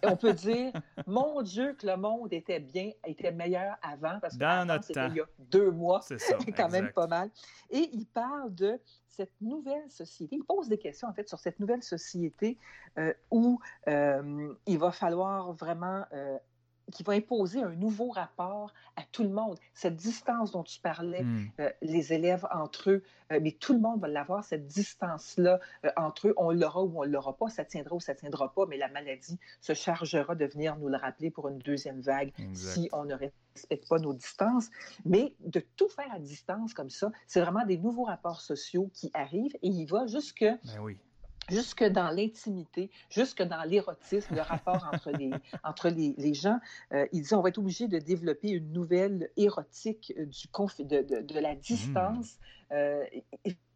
on 0.02 0.16
peut 0.16 0.32
dire, 0.32 0.72
mon 1.06 1.42
Dieu, 1.42 1.74
que 1.74 1.86
le 1.86 1.96
monde 1.96 2.32
était 2.32 2.58
bien, 2.58 2.90
était 3.06 3.30
meilleur 3.30 3.76
avant, 3.82 4.18
parce 4.20 4.36
que 4.36 4.44
c'était 4.82 5.06
il 5.08 5.16
y 5.16 5.20
a 5.20 5.26
deux 5.38 5.70
mois. 5.70 6.00
C'est 6.02 6.18
quand 6.56 6.70
même 6.70 6.90
pas 6.92 7.06
mal. 7.06 7.30
Et 7.70 7.90
il 7.92 8.06
parle 8.06 8.52
de 8.54 8.80
cette 9.06 9.40
nouvelle 9.40 9.88
société. 9.88 10.36
Il 10.36 10.44
pose 10.44 10.68
des 10.68 10.78
questions, 10.78 11.08
en 11.08 11.12
fait, 11.12 11.28
sur 11.28 11.38
cette 11.38 11.60
nouvelle 11.60 11.82
société 11.82 12.58
où 13.30 13.60
il 13.86 14.78
va 14.78 14.90
falloir 14.90 15.52
vraiment 15.52 16.04
qui 16.92 17.02
va 17.02 17.12
imposer 17.14 17.62
un 17.62 17.74
nouveau 17.74 18.10
rapport 18.10 18.72
à 18.96 19.02
tout 19.12 19.22
le 19.22 19.28
monde. 19.28 19.58
Cette 19.74 19.96
distance 19.96 20.52
dont 20.52 20.62
tu 20.62 20.80
parlais, 20.80 21.22
hmm. 21.22 21.50
euh, 21.60 21.70
les 21.82 22.12
élèves 22.12 22.46
entre 22.52 22.90
eux, 22.90 23.02
euh, 23.32 23.40
mais 23.42 23.52
tout 23.52 23.72
le 23.72 23.80
monde 23.80 24.00
va 24.00 24.08
l'avoir, 24.08 24.44
cette 24.44 24.66
distance-là 24.66 25.60
euh, 25.84 25.90
entre 25.96 26.28
eux. 26.28 26.34
On 26.36 26.50
l'aura 26.50 26.82
ou 26.82 27.00
on 27.00 27.04
ne 27.04 27.10
l'aura 27.10 27.36
pas, 27.36 27.48
ça 27.48 27.64
tiendra 27.64 27.96
ou 27.96 28.00
ça 28.00 28.14
ne 28.14 28.18
tiendra 28.18 28.52
pas, 28.52 28.66
mais 28.66 28.76
la 28.76 28.88
maladie 28.88 29.38
se 29.60 29.74
chargera 29.74 30.34
de 30.34 30.46
venir 30.46 30.76
nous 30.76 30.88
le 30.88 30.96
rappeler 30.96 31.30
pour 31.30 31.48
une 31.48 31.58
deuxième 31.58 32.00
vague 32.00 32.32
si 32.54 32.88
on 32.92 33.04
ne 33.04 33.14
respecte 33.14 33.88
pas 33.88 33.98
nos 33.98 34.14
distances. 34.14 34.70
Mais 35.04 35.34
de 35.40 35.60
tout 35.76 35.88
faire 35.88 36.12
à 36.12 36.18
distance 36.18 36.74
comme 36.74 36.90
ça, 36.90 37.10
c'est 37.26 37.40
vraiment 37.40 37.64
des 37.64 37.78
nouveaux 37.78 38.04
rapports 38.04 38.40
sociaux 38.40 38.90
qui 38.94 39.10
arrivent 39.14 39.56
et 39.62 39.68
il 39.68 39.86
va 39.86 40.06
jusque... 40.06 40.44
Ben 40.44 40.80
oui 40.80 40.98
jusque 41.48 41.84
dans 41.84 42.10
l'intimité, 42.10 42.90
jusque 43.10 43.42
dans 43.42 43.62
l'érotisme, 43.62 44.34
le 44.34 44.42
rapport 44.42 44.88
entre 44.92 45.10
les, 45.10 45.30
entre 45.64 45.88
les, 45.88 46.14
les 46.18 46.34
gens. 46.34 46.58
Euh, 46.92 47.06
il 47.12 47.22
dit 47.22 47.34
on 47.34 47.40
va 47.40 47.48
être 47.50 47.58
obligé 47.58 47.88
de 47.88 47.98
développer 47.98 48.50
une 48.50 48.72
nouvelle 48.72 49.30
érotique 49.36 50.12
euh, 50.18 50.26
du 50.26 50.48
de, 50.84 51.02
de, 51.02 51.20
de, 51.22 51.40
la 51.40 51.54
distance. 51.54 52.38
Mmh. 52.70 52.74
Euh, 52.74 53.04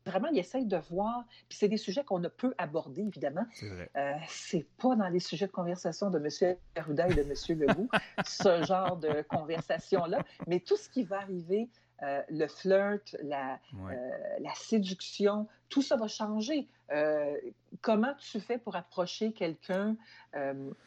vraiment, 0.07 0.29
il 0.29 0.39
essaye 0.39 0.67
de 0.67 0.77
voir, 0.77 1.25
puis 1.49 1.59
c'est 1.59 1.69
des 1.69 1.77
sujets 1.77 2.05
qu'on 2.05 2.19
ne 2.19 2.29
peut 2.29 2.55
aborder, 2.59 3.03
évidemment. 3.03 3.47
Euh, 3.97 4.13
c'est 4.29 4.67
pas 4.79 4.97
dans 4.97 5.09
les 5.09 5.21
sujets 5.21 5.47
de 5.47 5.53
conversation 5.53 6.11
de 6.11 6.19
M. 6.19 6.57
Arruda 6.77 7.09
et 7.09 7.15
de 7.15 7.23
M. 7.23 7.59
Legault, 7.61 7.89
ce 8.25 8.63
genre 8.67 8.97
de 8.97 9.23
conversation-là, 9.23 10.25
mais 10.47 10.61
tout 10.61 10.77
ce 10.77 10.89
qui 10.89 11.03
va 11.05 11.21
arriver 11.21 11.69
euh, 12.03 12.21
le 12.31 12.49
flirt, 12.49 13.17
la, 13.23 13.61
euh, 13.75 14.11
la, 14.41 14.55
séduction, 14.55 15.47
tout 15.69 15.83
ça 15.83 15.97
va 15.97 16.09
changer. 16.09 16.67
Euh, 16.91 17.37
comment 17.81 18.13
tu 18.19 18.41
fais 18.41 18.59
pour 18.59 18.75
approcher 18.75 19.33
quelqu'un, 19.33 19.97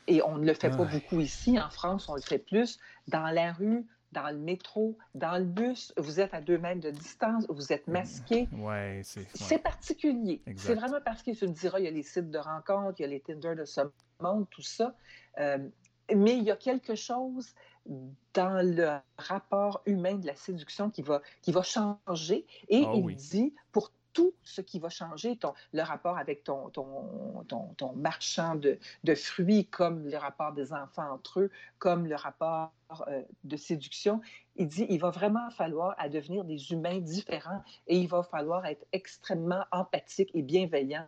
et 0.07 0.21
on 0.23 0.37
ne 0.37 0.45
le 0.45 0.53
fait 0.53 0.69
pas 0.69 0.83
beaucoup 0.83 1.21
ici, 1.21 1.57
en 1.57 1.69
France, 1.69 2.09
on 2.09 2.15
le 2.15 2.21
fait 2.21 2.39
plus, 2.39 2.79
dans 3.07 3.27
la 3.27 3.53
rue, 3.53 3.85
dans 4.11 4.29
le 4.29 4.37
métro, 4.37 4.97
dans 5.13 5.37
le 5.37 5.45
bus, 5.45 5.93
vous 5.97 6.19
êtes 6.19 6.33
à 6.33 6.41
deux 6.41 6.57
mètres 6.57 6.81
de 6.81 6.91
distance, 6.91 7.45
vous 7.47 7.71
êtes 7.71 7.87
masqué. 7.87 8.49
Ouais, 8.51 9.01
c'est 9.03 9.59
particulier. 9.59 10.41
C'est 10.57 10.75
vraiment 10.75 10.99
parce 11.03 11.23
que 11.23 11.31
tu 11.31 11.47
me 11.47 11.53
diras, 11.53 11.79
il 11.79 11.85
y 11.85 11.87
a 11.87 11.91
les 11.91 12.03
sites 12.03 12.29
de 12.29 12.39
rencontres, 12.39 12.99
il 12.99 13.03
y 13.03 13.05
a 13.05 13.09
les 13.09 13.21
Tinder 13.21 13.55
de 13.55 13.63
ce 13.63 13.81
monde, 14.19 14.47
tout 14.49 14.61
ça. 14.61 14.93
mais 15.37 16.37
il 16.37 16.43
y 16.43 16.51
a 16.51 16.57
quelque 16.57 16.95
chose 16.95 17.53
dans 17.85 18.65
le 18.65 18.97
rapport 19.17 19.81
humain 19.85 20.15
de 20.15 20.27
la 20.27 20.35
séduction 20.35 20.89
qui 20.89 21.01
va, 21.01 21.21
qui 21.41 21.51
va 21.51 21.61
changer. 21.61 22.45
Et 22.69 22.83
ah 22.85 22.93
il 22.95 23.15
dit, 23.15 23.53
pour 23.71 23.91
tout 24.13 24.33
ce 24.43 24.61
qui 24.61 24.79
va 24.79 24.89
changer, 24.89 25.35
ton, 25.35 25.53
le 25.73 25.81
rapport 25.81 26.17
avec 26.17 26.43
ton, 26.45 26.69
ton, 26.69 27.43
ton, 27.77 27.93
marchand 27.93 28.55
de, 28.55 28.79
de, 29.03 29.13
fruits, 29.13 29.65
comme 29.65 30.07
le 30.07 30.17
rapport 30.17 30.53
des 30.53 30.71
enfants 30.71 31.11
entre 31.11 31.41
eux, 31.41 31.51
comme 31.79 32.07
le 32.07 32.15
rapport 32.15 32.71
euh, 33.07 33.21
de 33.43 33.57
séduction, 33.57 34.21
il 34.55 34.67
dit 34.67 34.85
il 34.89 34.99
va 34.99 35.09
vraiment 35.09 35.49
falloir 35.49 35.95
à 35.97 36.07
devenir 36.07 36.45
des 36.45 36.71
humains 36.71 36.99
différents 36.99 37.61
et 37.87 37.97
il 37.97 38.07
va 38.07 38.23
falloir 38.23 38.65
être 38.65 38.85
extrêmement 38.93 39.65
empathique 39.71 40.31
et 40.33 40.41
bienveillant 40.41 41.07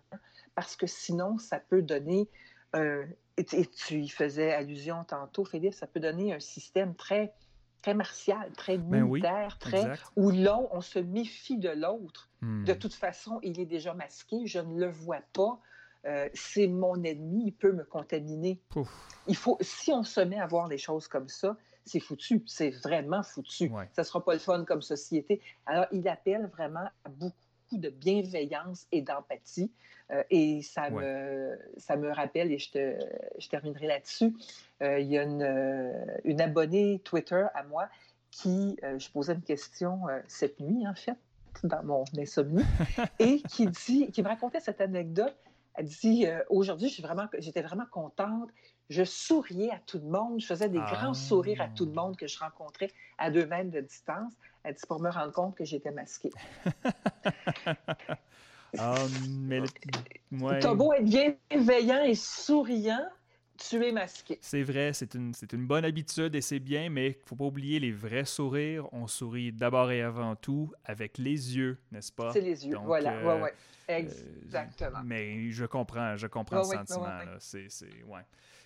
parce 0.58 0.76
que 0.76 0.88
sinon, 0.88 1.38
ça 1.38 1.60
peut 1.60 1.84
donner, 1.84 2.28
euh, 2.76 3.06
et, 3.38 3.46
tu 3.46 4.02
y 4.02 4.10
faisais 4.10 4.54
allusion 4.54 5.04
tantôt, 5.04 5.46
Philippe, 5.46 5.74
ça 5.74 5.88
peut 5.88 6.00
donner 6.00 6.34
un 6.34 6.40
système 6.40 6.96
très 6.96 7.34
très 7.84 7.94
martial, 7.94 8.52
très 8.58 8.78
ben 8.78 9.06
militaire, 9.06 9.60
très 9.60 9.94
où 10.16 10.32
l'on, 10.32 10.68
on 10.72 10.82
se 10.82 11.00
méfie 11.00 11.58
de 11.58 11.70
l'autre. 11.70 12.30
Hmm. 12.42 12.66
De 12.66 12.74
toute 12.74 12.94
façon, 12.94 13.40
il 13.44 13.60
est 13.60 13.66
déjà 13.66 13.94
masqué, 13.94 14.46
je 14.46 14.60
ne 14.60 14.80
le 14.80 14.90
vois 14.90 15.22
pas. 15.34 15.60
Euh, 16.06 16.28
c'est 16.34 16.68
mon 16.68 17.02
ennemi, 17.04 17.44
il 17.48 17.52
peut 17.54 17.72
me 17.72 17.84
contaminer. 17.84 18.60
Il 19.28 19.36
faut, 19.36 19.58
si 19.62 19.92
on 19.92 20.04
se 20.04 20.22
met 20.22 20.40
à 20.40 20.48
voir 20.48 20.68
les 20.68 20.78
choses 20.78 21.08
comme 21.08 21.30
ça, 21.30 21.56
c'est 21.86 22.00
foutu, 22.00 22.44
c'est 22.46 22.70
vraiment 22.70 23.24
foutu. 23.24 23.72
Ça 23.94 24.02
ne 24.02 24.04
sera 24.04 24.24
pas 24.24 24.34
le 24.34 24.40
fun 24.40 24.66
comme 24.66 24.82
société. 24.82 25.42
Alors, 25.66 25.86
il 25.92 26.08
appelle 26.08 26.48
vraiment 26.48 26.90
à 27.06 27.10
beaucoup 27.10 27.36
de 27.74 27.90
bienveillance 27.90 28.88
et 28.92 29.02
d'empathie. 29.02 29.72
Euh, 30.12 30.24
et 30.30 30.62
ça, 30.62 30.90
me, 30.90 31.58
ça 31.78 31.98
me 31.98 32.12
rappelle, 32.12 32.52
et 32.52 32.60
je, 32.60 32.72
te, 32.72 33.00
je 33.40 33.50
terminerai 33.50 33.88
là-dessus, 33.88 34.34
euh, 34.82 35.00
il 35.00 35.08
y 35.08 35.18
a 35.18 35.24
une, 35.24 35.44
euh, 35.44 36.18
une, 36.24 36.40
abonnée 36.40 37.02
Twitter 37.04 37.46
à 37.54 37.64
moi 37.64 37.90
qui, 38.32 38.78
je 38.84 39.10
posais 39.10 39.34
une 39.34 39.42
question 39.42 40.02
cette 40.28 40.60
nuit, 40.60 40.88
en 40.88 40.94
fait, 40.94 41.18
dans 41.64 41.84
mon 41.84 42.04
insomnie, 42.18 42.64
et 43.20 43.42
qui, 43.42 43.68
dit, 43.68 44.12
qui 44.12 44.22
me 44.22 44.28
racontait 44.28 44.60
cette 44.60 44.80
anecdote. 44.80 45.36
Elle 45.74 45.86
dit 45.86 46.26
Aujourd'hui, 46.50 46.90
j'étais 46.90 47.62
vraiment 47.62 47.86
contente. 47.90 48.50
Je 48.90 49.04
souriais 49.04 49.72
à 49.72 49.80
tout 49.80 50.00
le 50.00 50.10
monde. 50.10 50.40
Je 50.40 50.46
faisais 50.46 50.70
des 50.70 50.80
grands 50.80 51.14
sourires 51.14 51.62
à 51.62 51.68
tout 51.68 51.86
le 51.86 51.92
monde 51.92 52.16
que 52.16 52.28
je 52.28 52.40
rencontrais 52.40 52.92
à 53.18 53.30
deux 53.30 53.46
mètres 53.46 53.72
de 53.72 53.82
distance. 53.82 54.34
Elle 54.64 54.76
dit 54.76 54.82
Pour 54.88 55.02
me 55.02 55.10
rendre 55.10 55.34
compte 55.34 55.56
que 55.56 55.66
j'étais 55.66 55.92
masquée. 55.92 56.32
Ah, 58.78 58.96
mais 59.30 59.62
T'as 60.60 60.74
beau 60.74 60.94
être 60.94 61.06
bienveillant 61.50 62.04
et 62.04 62.16
souriant, 62.16 63.08
tu 63.58 63.84
es 63.84 63.92
masqué. 63.92 64.38
C'est 64.42 64.62
vrai, 64.62 64.94
c'est 64.94 65.16
une, 65.16 65.32
une 65.52 65.66
bonne 65.66 65.86
habitude 65.86 66.36
et 66.36 66.42
c'est 66.42 66.60
bien, 66.60 66.90
mais 66.90 67.12
il 67.12 67.18
ne 67.18 67.26
faut 67.26 67.36
pas 67.36 67.46
oublier 67.46 67.80
les 67.80 67.92
vrais 67.92 68.26
sourires. 68.26 68.88
On 68.94 69.08
sourit 69.08 69.52
d'abord 69.52 69.90
et 69.92 70.02
avant 70.02 70.36
tout 70.36 70.72
avec 70.86 71.18
les 71.18 71.56
yeux, 71.58 71.78
n'est-ce 71.92 72.12
pas? 72.12 72.32
C'est 72.32 72.42
les 72.42 72.68
yeux, 72.68 72.78
voilà. 72.84 73.14
Euh, 73.14 73.42
ouais, 73.42 73.54
euh, 73.90 73.98
Exactement. 73.98 75.00
mais 75.04 75.50
je 75.50 75.66
comprends, 75.66 76.16
je 76.18 76.28
comprends 76.28 76.58
le 76.58 76.64
sentiment. 76.64 77.20
C'est, 77.40 77.68
ouais. 78.06 78.22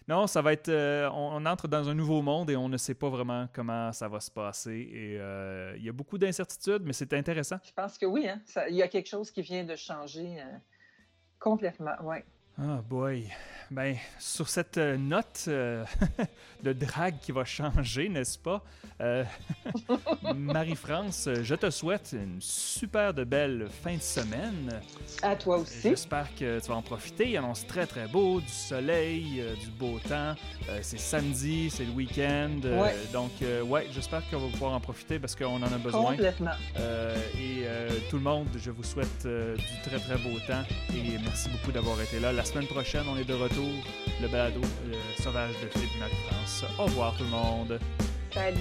Non, 0.08 0.28
ça 0.28 0.42
va 0.42 0.54
être. 0.54 0.70
Euh, 0.70 1.10
on, 1.14 1.46
entre 1.46 1.68
dans 1.68 1.88
un 1.88 1.94
nouveau 1.94 2.22
monde 2.22 2.50
et 2.50 2.56
on 2.56 2.68
ne 2.68 2.78
sait 2.78 2.96
pas 2.96 3.10
vraiment 3.10 3.48
comment 3.54 3.92
ça 3.94 4.08
va 4.08 4.20
se 4.20 4.32
passer. 4.32 4.90
Et 4.92 5.20
euh, 5.20 5.76
il 5.78 5.84
y 5.84 5.90
a 5.90 5.92
beaucoup 5.92 6.18
d'incertitudes, 6.18 6.84
mais 6.84 6.94
c'est 6.94 7.14
intéressant. 7.14 7.58
Je 7.64 7.74
pense 7.74 7.98
que 7.98 8.06
oui. 8.06 8.28
Hein? 8.28 8.42
il 8.70 8.76
y 8.76 8.82
a 8.82 8.88
quelque 8.88 9.08
chose 9.08 9.32
qui 9.32 9.42
vient 9.42 9.64
de 9.64 9.76
changer 9.76 10.40
euh, 10.40 10.58
complètement. 11.40 11.96
Oui. 12.04 12.18
Ah, 12.64 12.80
boy. 12.88 13.28
Ben, 13.72 13.96
sur 14.20 14.50
cette 14.50 14.78
euh, 14.78 14.98
note 14.98 15.46
euh, 15.48 15.86
de 16.64 16.74
drague 16.74 17.20
qui 17.22 17.32
va 17.32 17.46
changer, 17.46 18.10
n'est-ce 18.10 18.38
pas? 18.38 18.62
Euh, 19.00 19.24
Marie-France, 20.36 21.30
je 21.42 21.56
te 21.56 21.70
souhaite 21.70 22.12
une 22.12 22.42
super 22.42 23.14
de 23.14 23.24
belle 23.24 23.70
fin 23.82 23.96
de 23.96 24.02
semaine. 24.02 24.82
À 25.22 25.38
toi 25.38 25.60
aussi. 25.60 25.84
J'espère 25.84 26.36
que 26.36 26.60
tu 26.60 26.68
vas 26.68 26.76
en 26.76 26.82
profiter. 26.82 27.30
Il 27.30 27.38
annonce 27.38 27.66
très, 27.66 27.88
très 27.88 28.08
beau, 28.08 28.42
du 28.42 28.52
soleil, 28.52 29.42
du 29.62 29.70
beau 29.72 30.00
temps. 30.08 30.36
c'est 30.82 31.00
samedi, 31.00 31.70
c'est 31.70 31.86
le 31.86 31.92
week-end. 31.92 32.60
donc, 33.14 33.32
ouais, 33.66 33.88
j'espère 33.92 34.22
qu'on 34.30 34.40
va 34.40 34.48
pouvoir 34.50 34.74
en 34.74 34.82
profiter 34.82 35.18
parce 35.18 35.36
qu'on 35.36 35.64
en 35.64 35.64
a 35.64 35.78
besoin. 35.78 36.12
Complètement. 36.12 36.52
et 37.40 37.66
tout 38.10 38.18
le 38.18 38.24
monde, 38.24 38.50
je 38.58 38.70
vous 38.70 38.84
souhaite 38.84 39.26
du 39.26 39.90
très, 39.90 39.98
très 39.98 40.18
beau 40.18 40.38
temps. 40.46 40.64
Et 40.94 41.18
merci 41.24 41.50
beaucoup 41.50 41.72
d'avoir 41.72 42.00
été 42.02 42.20
là. 42.20 42.34
La 42.34 42.44
semaine 42.52 42.68
prochaine, 42.68 43.04
on 43.08 43.18
est 43.18 43.24
de 43.24 43.34
retour 43.34 43.70
le 44.22 44.28
balado 44.28 44.60
le 44.86 45.24
Sauvage 45.24 45.54
de 45.64 45.70
Philippe 45.70 45.98
Marie-France. 46.00 46.66
Au 46.78 46.84
revoir 46.84 47.16
tout 47.16 47.24
le 47.24 47.30
monde. 47.30 47.80
Salut. 48.34 48.58